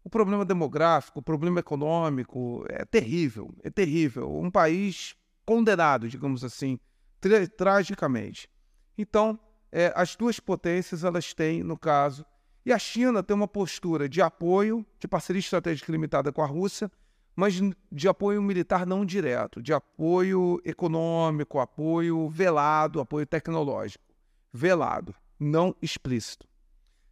[0.02, 4.34] o problema demográfico, o problema econômico é terrível, é terrível.
[4.38, 5.14] Um país
[5.44, 6.78] condenado, digamos assim,
[7.20, 8.48] tra tragicamente.
[8.96, 9.38] Então,
[9.70, 12.24] é, as duas potências elas têm, no caso,
[12.64, 16.90] e a China tem uma postura de apoio, de parceria estratégica limitada com a Rússia,
[17.34, 24.04] mas de apoio militar não direto, de apoio econômico, apoio velado, apoio tecnológico.
[24.52, 26.46] Velado, não explícito.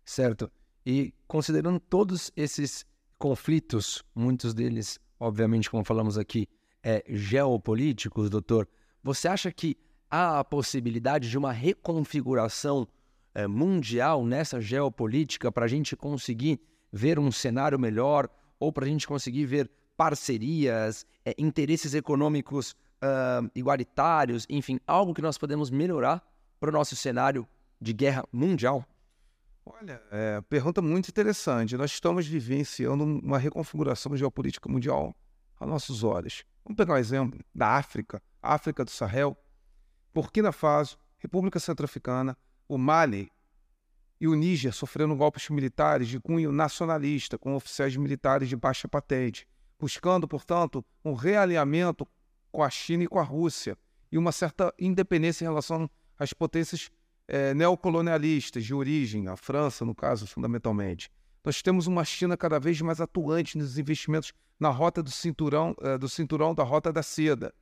[0.05, 0.51] Certo.
[0.85, 2.85] E considerando todos esses
[3.19, 6.49] conflitos, muitos deles, obviamente, como falamos aqui,
[6.83, 8.69] é, geopolíticos, doutor,
[9.03, 9.77] você acha que
[10.11, 12.87] há a possibilidade de uma reconfiguração
[13.35, 16.61] é, mundial nessa geopolítica para a gente conseguir
[16.93, 23.51] ver um cenário melhor ou para a gente conseguir ver parcerias, é, interesses econômicos uh,
[23.55, 26.23] igualitários, enfim, algo que nós podemos melhorar
[26.59, 27.47] para o nosso cenário
[27.81, 28.85] de guerra mundial?
[29.67, 31.77] Olha, é, pergunta muito interessante.
[31.77, 35.15] Nós estamos vivenciando uma reconfiguração geopolítica mundial
[35.61, 36.45] a nossos olhos.
[36.65, 39.37] Vamos pegar um exemplo da África, África do Sahel,
[40.15, 42.37] Burkina Faso, República Centro-Africana,
[42.69, 43.31] o Mali
[44.21, 49.47] e o Níger sofrendo golpes militares de cunho nacionalista, com oficiais militares de baixa patente
[49.79, 52.07] buscando, portanto, um realinhamento
[52.51, 53.77] com a China e com a Rússia
[54.11, 55.89] e uma certa independência em relação
[56.19, 56.91] às potências
[57.29, 61.11] é, neocolonialistas de origem, a França, no caso, fundamentalmente.
[61.45, 65.97] Nós temos uma China cada vez mais atuante nos investimentos na rota do cinturão, é,
[65.97, 67.55] do cinturão da rota da seda.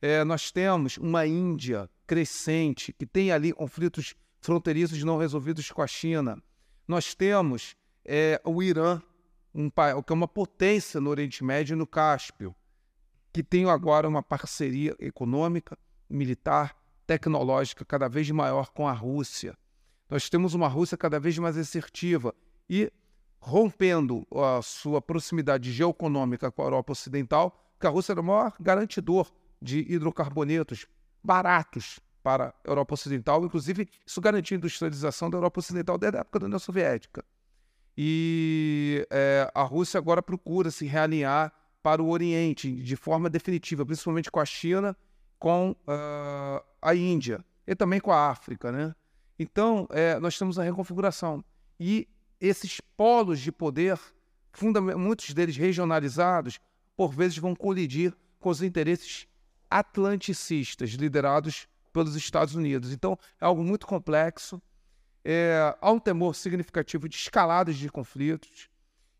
[0.00, 5.86] É, nós temos uma Índia crescente que tem ali conflitos fronteiriços não resolvidos com a
[5.86, 6.42] China.
[6.86, 7.74] Nós temos
[8.44, 9.00] o Irã
[9.54, 12.54] um, que é uma potência no Oriente Médio e no Cáspio,
[13.32, 15.76] que tem agora uma parceria econômica,
[16.08, 16.76] militar,
[17.06, 19.56] tecnológica cada vez maior com a Rússia.
[20.08, 22.34] Nós temos uma Rússia cada vez mais assertiva
[22.68, 22.92] e
[23.40, 28.54] rompendo a sua proximidade geoeconômica com a Europa Ocidental, que a Rússia era o maior
[28.60, 29.30] garantidor
[29.60, 30.86] de hidrocarbonetos
[31.22, 36.20] baratos para a Europa Ocidental, inclusive isso garantia a industrialização da Europa Ocidental desde a
[36.20, 37.24] época da União Soviética.
[37.96, 41.50] E é, a Rússia agora procura se realinhar
[41.82, 44.94] para o Oriente de forma definitiva, principalmente com a China,
[45.38, 48.70] com uh, a Índia e também com a África.
[48.70, 48.94] Né?
[49.38, 51.42] Então, é, nós temos a reconfiguração.
[51.80, 52.06] E
[52.38, 53.98] esses polos de poder,
[54.98, 56.60] muitos deles regionalizados,
[56.94, 59.26] por vezes vão colidir com os interesses
[59.70, 61.66] atlanticistas liderados
[61.98, 62.92] pelos Estados Unidos.
[62.92, 64.60] Então, é algo muito complexo
[65.24, 68.68] é, há um temor significativo de escaladas de conflitos,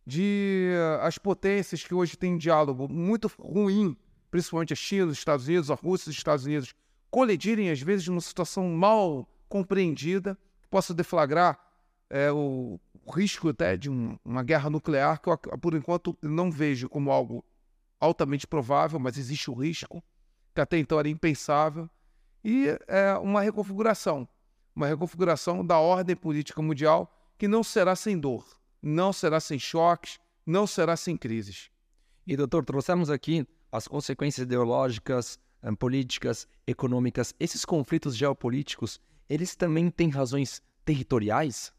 [0.07, 3.95] de uh, as potências que hoje têm diálogo muito ruim,
[4.31, 6.75] principalmente a China, os Estados Unidos, a Rússia os Estados Unidos,
[7.11, 11.59] colidirem às vezes numa situação mal compreendida, que possa deflagrar
[12.09, 16.51] é, o, o, risco até de um, uma guerra nuclear, que eu, por enquanto não
[16.51, 17.45] vejo como algo
[18.01, 20.03] altamente provável, mas existe o risco,
[20.55, 21.91] que até então era impensável,
[22.45, 24.29] e é, uma reconfiguração
[24.79, 28.47] uma reconfiguração da ordem política mundial que não será sem dor,
[28.81, 31.69] não será sem choques, não será sem crises.
[32.25, 37.35] E, doutor, trouxemos aqui as consequências ideológicas, eh, políticas, econômicas.
[37.41, 41.73] Esses conflitos geopolíticos, eles também têm razões territoriais?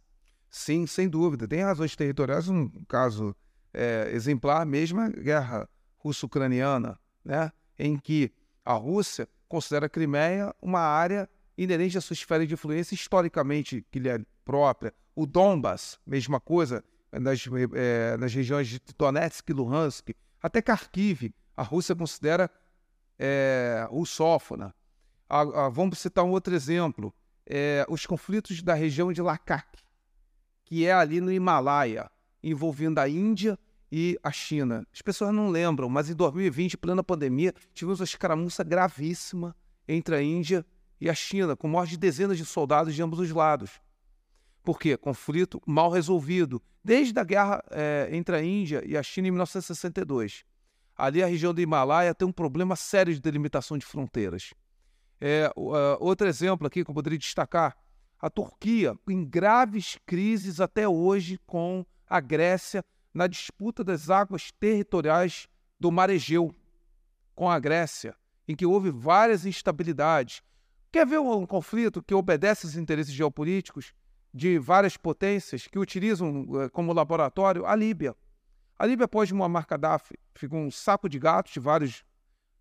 [0.49, 1.47] Sim, sem dúvida.
[1.47, 2.49] Tem razões territoriais.
[2.49, 3.34] Um caso
[3.74, 7.49] é, exemplar mesmo é a guerra russo-ucraniana, né?
[7.78, 8.32] em que
[8.66, 11.27] a Rússia considera a Crimeia uma área
[11.57, 14.93] inerente à sua esfera de influência historicamente que lhe é própria.
[15.13, 17.43] O Donbass, mesma coisa, nas,
[17.73, 22.49] é, nas regiões de Donetsk e Luhansk, até Kharkiv, a Rússia considera
[23.17, 24.73] é, russófona.
[25.27, 27.13] A, a, vamos citar um outro exemplo,
[27.45, 29.79] é, os conflitos da região de Lakak,
[30.63, 32.09] que é ali no Himalaia,
[32.41, 33.59] envolvendo a Índia
[33.91, 34.85] e a China.
[34.93, 39.55] As pessoas não lembram, mas em 2020, plena pandemia, tivemos uma escaramuça gravíssima
[39.87, 40.65] entre a Índia
[41.01, 43.81] e a China, com morte de dezenas de soldados de ambos os lados.
[44.63, 44.97] Por quê?
[44.97, 50.43] Conflito mal resolvido, desde a guerra é, entre a Índia e a China em 1962.
[50.95, 54.53] Ali a região do Himalaia tem um problema sério de delimitação de fronteiras.
[55.21, 57.75] É, uh, outro exemplo aqui que eu poderia destacar,
[58.21, 62.83] a Turquia, em graves crises até hoje com a Grécia
[63.14, 65.47] na disputa das águas territoriais
[65.80, 66.53] do Mar Egeu
[67.36, 68.16] com a Grécia,
[68.47, 70.41] em que houve várias instabilidades,
[70.91, 73.93] Quer ver um, conflito que obedece aos interesses geopolíticos
[74.34, 77.66] de várias potências que utilizam uh, como laboratório?
[77.66, 78.16] A Líbia?
[78.78, 82.03] A Líbia, após Muammar Gaddafi, ficou um saco de gatos de várias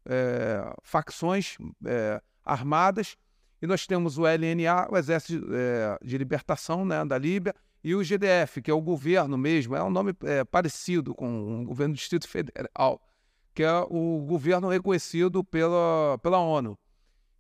[0.05, 3.17] é, facções é, armadas,
[3.63, 8.03] e nós temos o LNA, o Exército é, de Libertação né, da Líbia, e o
[8.03, 11.99] GDF, que é o governo mesmo, é um nome é, parecido com o governo do
[11.99, 13.01] Distrito Federal,
[13.55, 16.79] que é o governo reconhecido pela, pela ONU.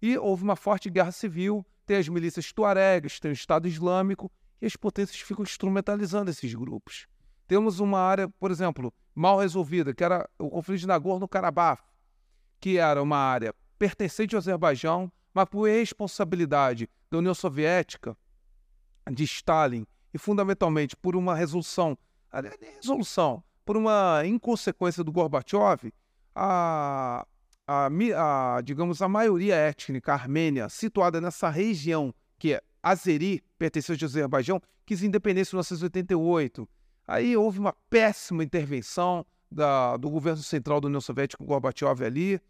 [0.00, 4.30] E houve uma forte guerra civil, tem as milícias tuaregas, tem o Estado Islâmico,
[4.60, 7.06] e as potências ficam instrumentalizando esses grupos.
[7.46, 11.82] Temos uma área, por exemplo, mal resolvida, que era o conflito de Nagorno-Karabakh,
[12.60, 18.16] que era uma área pertencente ao Azerbaijão, mas por responsabilidade da União Soviética,
[19.10, 21.96] de Stalin, e fundamentalmente por uma resolução,
[22.80, 25.92] resolução, por uma inconsequência do Gorbachev,
[26.34, 27.26] a,
[27.66, 27.86] a,
[28.16, 34.62] a, digamos, a maioria étnica armênia situada nessa região, que é Azeri, pertencente ao Azerbaijão,
[34.86, 36.68] quis independência em 1988.
[37.06, 42.40] Aí houve uma péssima intervenção da, do governo central da União Soviética, Gorbachev ali,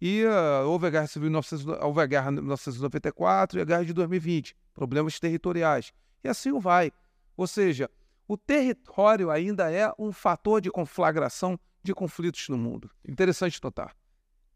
[0.00, 3.84] e uh, houve a guerra civil 19, houve a guerra de 1994 e a guerra
[3.84, 5.92] de 2020, problemas territoriais.
[6.22, 6.92] E assim vai.
[7.36, 7.90] Ou seja,
[8.26, 12.90] o território ainda é um fator de conflagração de conflitos no mundo.
[13.06, 13.96] Interessante notar.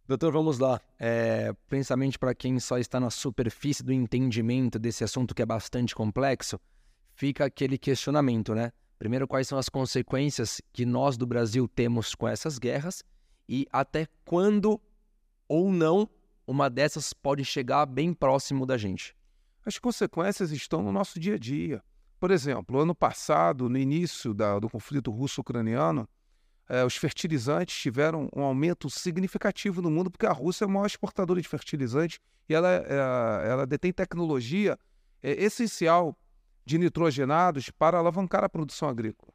[0.07, 0.81] Doutor, vamos lá.
[0.99, 5.95] É, principalmente para quem só está na superfície do entendimento desse assunto que é bastante
[5.95, 6.61] complexo,
[7.15, 8.73] fica aquele questionamento, né?
[8.99, 13.03] Primeiro, quais são as consequências que nós do Brasil temos com essas guerras
[13.49, 14.81] e até quando
[15.49, 16.09] ou não
[16.47, 19.17] uma dessas pode chegar bem próximo da gente?
[19.65, 21.83] As consequências estão no nosso dia a dia.
[22.19, 26.09] Por exemplo, ano passado, no início da, do conflito russo-ucraniano,
[26.69, 30.87] eh, os fertilizantes tiveram um aumento significativo no mundo, porque a Rússia é a maior
[30.87, 34.79] exportadora de fertilizantes e ela, eh, ela detém tecnologia
[35.23, 36.17] eh, essencial
[36.65, 39.33] de nitrogenados para alavancar a produção agrícola.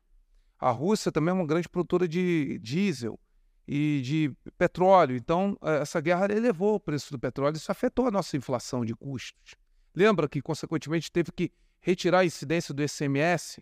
[0.59, 3.19] A Rússia também é uma grande produtora de diesel
[3.67, 5.15] e de petróleo.
[5.15, 8.93] Então, eh, essa guerra elevou o preço do petróleo, isso afetou a nossa inflação de
[8.95, 9.55] custos.
[9.97, 13.59] Lembra que, consequentemente, teve que retirar a incidência do SMS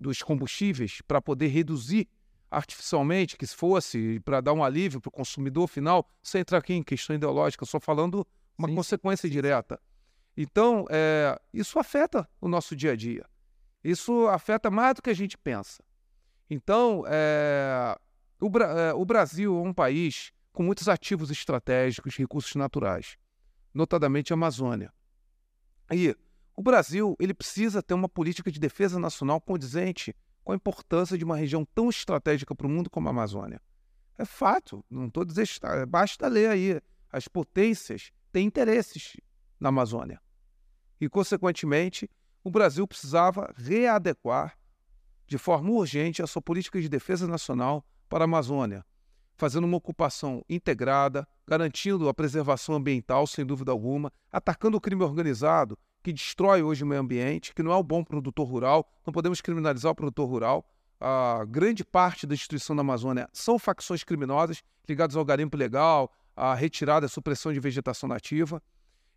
[0.00, 2.08] dos combustíveis para poder reduzir
[2.50, 6.82] artificialmente, que fosse para dar um alívio para o consumidor final, sem entrar aqui em
[6.82, 8.26] questão ideológica, só falando
[8.58, 9.80] uma sim, consequência direta.
[10.36, 13.24] Então, é, isso afeta o nosso dia a dia.
[13.84, 15.84] Isso afeta mais do que a gente pensa.
[16.50, 17.96] Então, é,
[18.40, 23.16] o, é, o Brasil é um país com muitos ativos estratégicos, recursos naturais,
[23.72, 24.92] notadamente a Amazônia.
[25.90, 26.14] E
[26.56, 30.14] o Brasil ele precisa ter uma política de defesa nacional condizente
[30.44, 33.60] com a importância de uma região tão estratégica para o mundo como a Amazônia.
[34.16, 35.48] É fato, não estou dizendo,
[35.88, 36.80] basta ler aí.
[37.10, 39.16] As potências têm interesses
[39.60, 40.20] na Amazônia.
[41.00, 42.10] E, consequentemente,
[42.42, 44.58] o Brasil precisava readequar
[45.26, 48.84] de forma urgente a sua política de defesa nacional para a Amazônia,
[49.38, 55.78] fazendo uma ocupação integrada, garantindo a preservação ambiental, sem dúvida alguma, atacando o crime organizado,
[56.02, 59.40] que destrói hoje o meio ambiente, que não é o bom produtor rural, não podemos
[59.40, 60.68] criminalizar o produtor rural.
[61.00, 66.54] A grande parte da destruição da Amazônia são facções criminosas ligadas ao garimpo legal, à
[66.54, 68.60] retirada e supressão de vegetação nativa.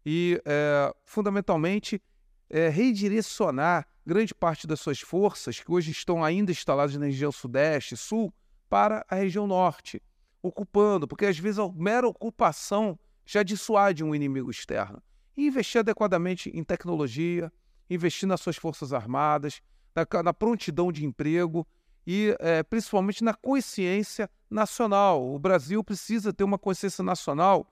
[0.05, 1.99] E, é, fundamentalmente,
[2.47, 7.97] é, redirecionar grande parte das suas forças, que hoje estão ainda instaladas na região sudeste,
[7.97, 8.32] sul,
[8.69, 10.01] para a região norte,
[10.42, 15.02] ocupando, porque às vezes a mera ocupação já dissuade um inimigo externo.
[15.38, 17.52] E investir adequadamente em tecnologia,
[17.89, 19.62] investir nas suas forças armadas,
[19.96, 21.68] na, na prontidão de emprego
[22.06, 25.34] e é, principalmente na consciência nacional.
[25.34, 27.68] O Brasil precisa ter uma consciência nacional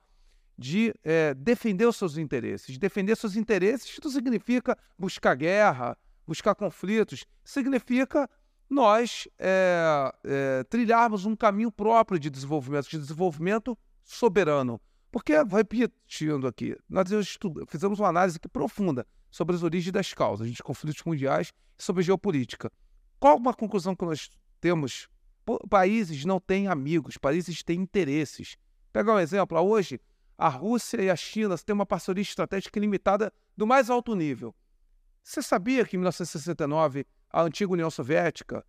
[0.58, 2.78] de é, defender os seus interesses.
[2.78, 5.98] Defender seus interesses não significa buscar guerra,
[6.28, 8.30] buscar conflitos, significa
[8.70, 14.80] nós é, é, trilharmos um caminho próprio de desenvolvimento, de desenvolvimento soberano.
[15.12, 17.08] Porque, repetindo aqui, nós
[17.68, 22.72] fizemos uma análise profunda sobre as origens das causas de conflitos mundiais e sobre geopolítica.
[23.20, 24.30] Qual uma conclusão que nós
[24.62, 25.10] temos?
[25.68, 28.56] Países não têm amigos, países têm interesses.
[28.94, 30.00] Pegar um exemplo, hoje
[30.38, 34.56] a Rússia e a China têm uma parceria estratégica limitada do mais alto nível.
[35.24, 38.66] Você sabia que em 1969 a antiga União Soviética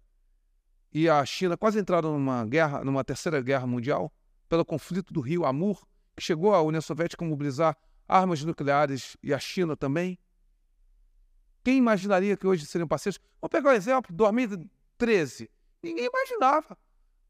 [0.92, 4.12] e a China quase entraram numa guerra, numa terceira guerra mundial,
[4.48, 5.86] pelo conflito do rio Amur,
[6.16, 7.76] que chegou a União Soviética a mobilizar
[8.08, 10.18] armas nucleares e a China também.
[11.62, 13.20] Quem imaginaria que hoje seriam parceiros?
[13.40, 15.48] Vou pegar um exemplo, 2013.
[15.82, 16.76] Ninguém imaginava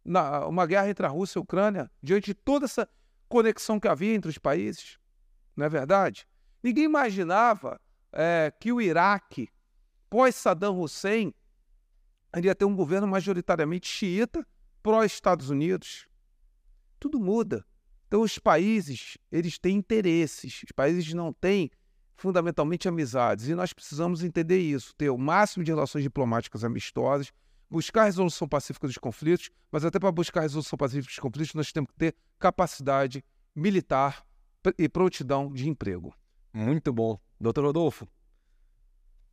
[0.04, 2.88] na, uma guerra entre a Rússia e a Ucrânia, diante de toda essa
[3.28, 4.98] conexão que havia entre os países.
[5.54, 6.26] Não é verdade?
[6.62, 7.80] Ninguém imaginava
[8.12, 9.48] é, que o Iraque
[10.10, 11.32] pós-Saddam Hussein,
[12.36, 14.44] iria ter um governo majoritariamente xiita
[14.82, 16.06] pró-Estados Unidos.
[16.98, 17.64] Tudo muda.
[18.06, 20.62] Então, os países, eles têm interesses.
[20.64, 21.70] Os países não têm
[22.16, 23.48] fundamentalmente amizades.
[23.48, 27.32] E nós precisamos entender isso, ter o máximo de relações diplomáticas amistosas,
[27.70, 31.90] buscar resolução pacífica dos conflitos, mas até para buscar resolução pacífica dos conflitos, nós temos
[31.92, 34.26] que ter capacidade militar
[34.76, 36.12] e prontidão de emprego.
[36.52, 37.18] Muito bom.
[37.40, 38.06] Doutor Rodolfo,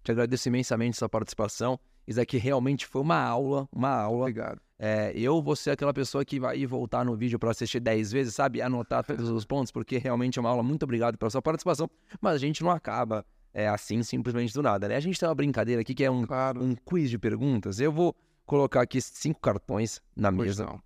[0.07, 1.77] te agradeço imensamente sua participação.
[2.07, 4.21] Isso aqui realmente foi uma aula, uma aula.
[4.21, 4.61] Obrigado.
[4.79, 8.33] É, eu vou ser aquela pessoa que vai voltar no vídeo para assistir 10 vezes,
[8.35, 8.61] sabe?
[8.61, 10.63] Anotar todos os pontos, porque realmente é uma aula.
[10.63, 11.89] Muito obrigado pela sua participação.
[12.21, 14.95] Mas a gente não acaba é, assim simplesmente do nada, né?
[14.95, 16.63] A gente tem uma brincadeira aqui que é um, Claro.
[16.63, 17.79] um quiz de perguntas.
[17.81, 20.81] Eu vou colocar aqui cinco cartões na Pois mesa não.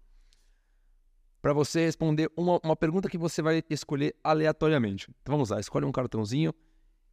[1.44, 5.12] para você responder uma, uma pergunta que você vai escolher aleatoriamente.
[5.22, 6.52] Então vamos lá, escolhe um cartãozinho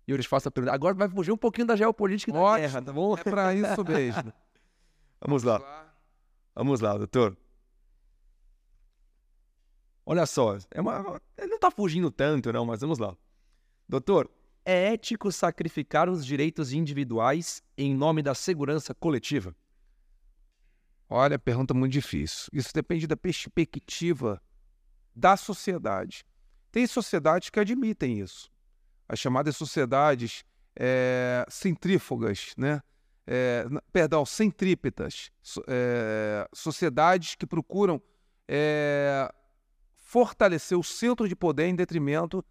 [0.08, 0.74] e eu te faço a pergunta.
[0.74, 2.66] Agora vai fugir um pouquinho da geopolítica e da Ótimo.
[2.66, 3.14] guerra, tá bom?
[3.14, 4.32] É para isso mesmo.
[5.20, 5.94] Vamos lá.
[6.54, 7.36] Vamos lá, doutor.
[10.06, 13.14] Olha só, é uma, ele não tá fugindo tanto, não, mas vamos lá.
[13.86, 14.30] Doutor,
[14.64, 19.54] é ético sacrificar os direitos individuais em nome da segurança coletiva?
[21.10, 22.48] Olha, pergunta muito difícil.
[22.54, 24.40] Isso depende da perspectiva
[25.14, 26.24] da sociedade.
[26.72, 28.50] Tem sociedades que admitem isso.
[29.08, 30.44] As chamadas sociedades
[30.76, 32.82] eh, centrífugas, né?
[33.70, 35.30] N- perdão, centrípetas.
[35.66, 38.00] Eh, sociedades que procuram
[38.46, 39.30] eh,
[39.96, 42.44] fortalecer o centro de poder em detrimento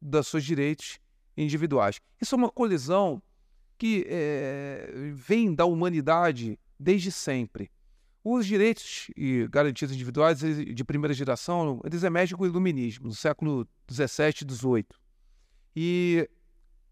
[0.00, 0.98] dos seus direitos
[1.36, 2.00] individuais.
[2.20, 3.22] Isso é uma colisão
[3.78, 7.70] que eh, vem da humanidade desde sempre.
[8.24, 13.68] Os direitos e garantias individuais de primeira geração, eles emergem com o iluminismo, no século
[13.88, 14.86] XVII e XVIII.
[15.76, 16.26] E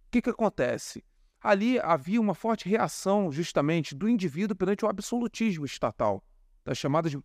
[0.07, 1.03] o que, que acontece?
[1.41, 6.22] Ali havia uma forte reação, justamente, do indivíduo perante o absolutismo estatal,
[6.62, 7.16] das chamadas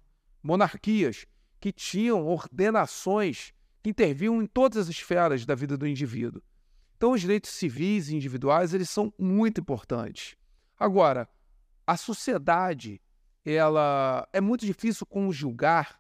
[0.41, 1.25] monarquias,
[1.59, 3.53] que tinham ordenações
[3.83, 6.41] que intervinham em todas as esferas da vida do indivíduo.
[6.95, 10.35] Então, os direitos civis e individuais, eles são muito importantes.
[10.77, 11.27] Agora,
[11.85, 13.01] a sociedade
[13.45, 15.99] ela é muito difícil conjugar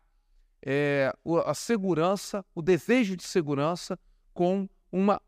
[0.61, 1.13] é,
[1.45, 3.97] a segurança, o desejo de segurança,
[4.33, 5.21] com uma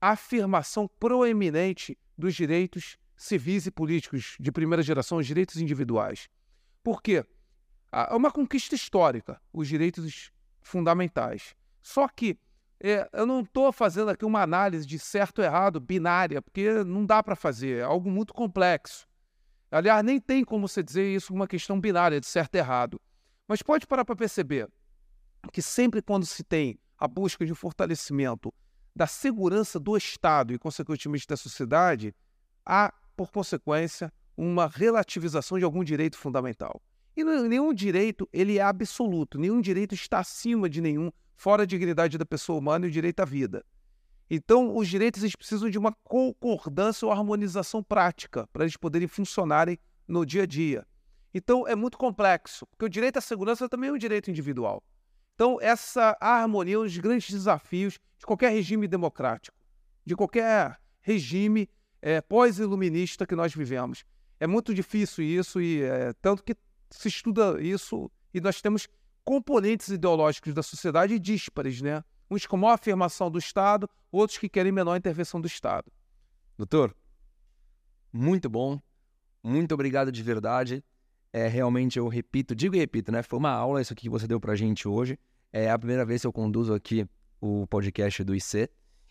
[0.00, 6.28] afirmação proeminente dos direitos civis e políticos de primeira geração, os direitos individuais.
[6.82, 7.24] Por quê?
[7.92, 10.32] Ah, É uma conquista histórica, os direitos
[10.62, 11.54] fundamentais.
[11.82, 12.38] Só que
[12.82, 17.04] é, eu não estou fazendo aqui uma análise de certo ou errado binária, porque não
[17.04, 19.06] dá para fazer, é algo muito complexo.
[19.70, 23.00] Aliás, nem tem como você dizer isso uma questão binária de certo e errado.
[23.46, 24.68] Mas pode parar para perceber
[25.52, 28.52] que sempre quando se tem a busca de um fortalecimento
[29.00, 32.14] da segurança do Estado e, consequentemente, da sociedade,
[32.66, 36.82] há, por consequência, uma relativização de algum direito fundamental.
[37.16, 42.18] E nenhum direito ele é absoluto, nenhum direito está acima de nenhum, fora a dignidade
[42.18, 43.64] da pessoa humana e o direito à vida.
[44.28, 49.78] Então, os direitos eles precisam de uma concordância ou harmonização prática para eles poderem funcionarem
[50.06, 50.86] no dia a dia.
[51.32, 54.84] Então, é muito complexo, porque o direito à segurança também é um direito individual.
[55.40, 59.56] Então, essa harmonia é um dos grandes desafios de qualquer regime democrático,
[60.04, 61.66] de qualquer regime
[62.02, 64.04] eh, pós-iluminista que nós vivemos.
[64.38, 66.54] É muito difícil isso, e eh, tanto que
[66.90, 68.86] se estuda isso, e nós temos
[69.24, 72.04] componentes ideológicos da sociedade díspares, né?
[72.30, 75.90] Uns com maior afirmação do Estado, outros que querem menor intervenção do Estado.
[76.58, 76.94] Doutor,
[78.12, 78.78] muito bom.
[79.42, 80.84] Muito obrigado de verdade.
[81.32, 83.22] É, realmente, eu repito, digo e repito, né?
[83.22, 85.18] Foi uma aula isso aqui que você deu pra gente hoje.
[85.52, 87.06] É a primeira vez que eu conduzo aqui
[87.40, 88.68] o podcast do IC.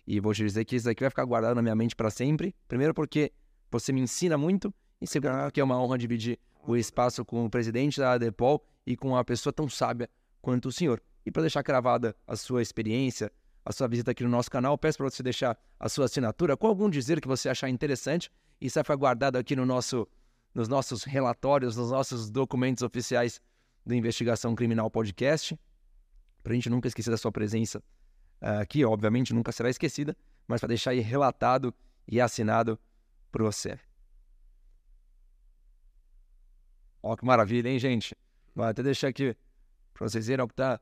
[0.07, 2.55] E vou te dizer que isso aqui vai ficar guardado na minha mente para sempre.
[2.67, 3.31] Primeiro porque
[3.69, 4.73] você me ensina muito.
[5.01, 8.95] E segundo porque é uma honra dividir o espaço com o presidente da ADEPOL e
[8.95, 10.09] com uma pessoa tão sábia
[10.41, 11.01] quanto o senhor.
[11.25, 13.31] E para deixar gravada a sua experiência,
[13.65, 16.67] a sua visita aqui no nosso canal, peço para você deixar a sua assinatura com
[16.67, 18.31] algum dizer que você achar interessante.
[18.59, 20.07] Isso vai ficar guardado aqui no nosso,
[20.53, 23.41] nos nossos relatórios, nos nossos documentos oficiais
[23.85, 25.57] do Investigação Criminal Podcast.
[26.43, 27.83] Para a gente nunca esquecer da sua presença
[28.41, 30.15] ah, aqui, obviamente nunca será esquecida,
[30.47, 31.73] mas para deixar aí relatado
[32.07, 32.79] e assinado
[33.31, 33.79] por você.
[37.01, 38.15] Ó, que maravilha, hein, gente?
[38.55, 39.35] Vou até deixar aqui
[39.93, 40.79] para vocês verem ó, que tá,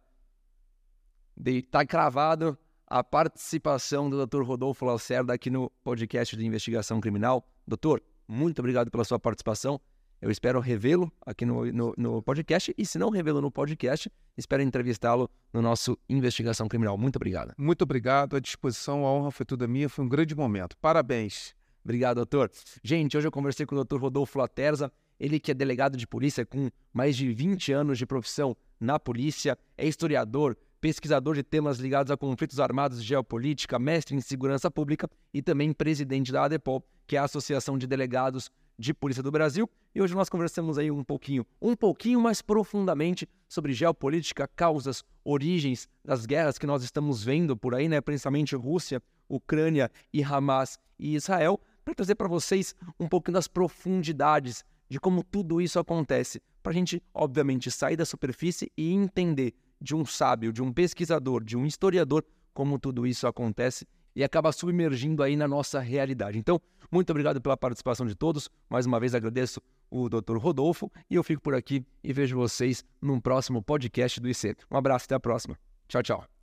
[1.35, 2.57] de, tá cravado
[2.87, 4.43] a participação do Dr.
[4.43, 7.45] Rodolfo Lacerda aqui no podcast de investigação criminal.
[7.67, 9.79] Doutor, muito obrigado pela sua participação.
[10.19, 14.63] Eu espero revê-lo aqui no, no, no podcast e, se não revê-lo no podcast, espero
[14.63, 16.97] entrevistá-lo no nosso Investigação Criminal.
[16.97, 17.53] Muito obrigado.
[17.55, 20.75] Muito obrigado, à disposição, a honra foi toda minha, foi um grande momento.
[20.77, 21.55] Parabéns.
[21.83, 22.51] Obrigado, doutor.
[22.83, 23.97] Gente, hoje eu conversei com o Dr.
[23.97, 28.57] Rodolfo Laterza, ele que é delegado de polícia com mais de 20 anos de profissão
[28.79, 34.21] na polícia, é historiador, pesquisador de temas ligados a conflitos armados e geopolítica, mestre em
[34.21, 39.23] segurança pública e também presidente da ADEPOL, que é a Associação de Delegados de Polícia
[39.23, 39.69] do Brasil.
[39.93, 45.89] E hoje nós conversamos aí um pouquinho, um pouquinho mais profundamente sobre geopolítica, causas, origens
[46.05, 47.99] das guerras que nós estamos vendo por aí, né?
[47.99, 54.63] Principalmente Rússia, Ucrânia e Hamas e Israel, para trazer para vocês um pouquinho das profundidades
[54.89, 59.95] de como tudo isso acontece, para a gente, obviamente, sair da superfície e entender de
[59.95, 62.23] um sábio, de um pesquisador, de um historiador,
[62.53, 63.85] como tudo isso acontece
[64.17, 66.39] e acaba submergindo aí na nossa realidade.
[66.39, 66.59] Então,
[66.91, 68.49] muito obrigado pela participação de todos.
[68.67, 69.61] Mais uma vez agradeço
[69.91, 70.37] o Dr.
[70.37, 74.55] Rodolfo e eu fico por aqui e vejo vocês num próximo podcast do IC.
[74.71, 75.55] Um abraço, até a próxima.
[75.87, 76.36] Tchau, tchau.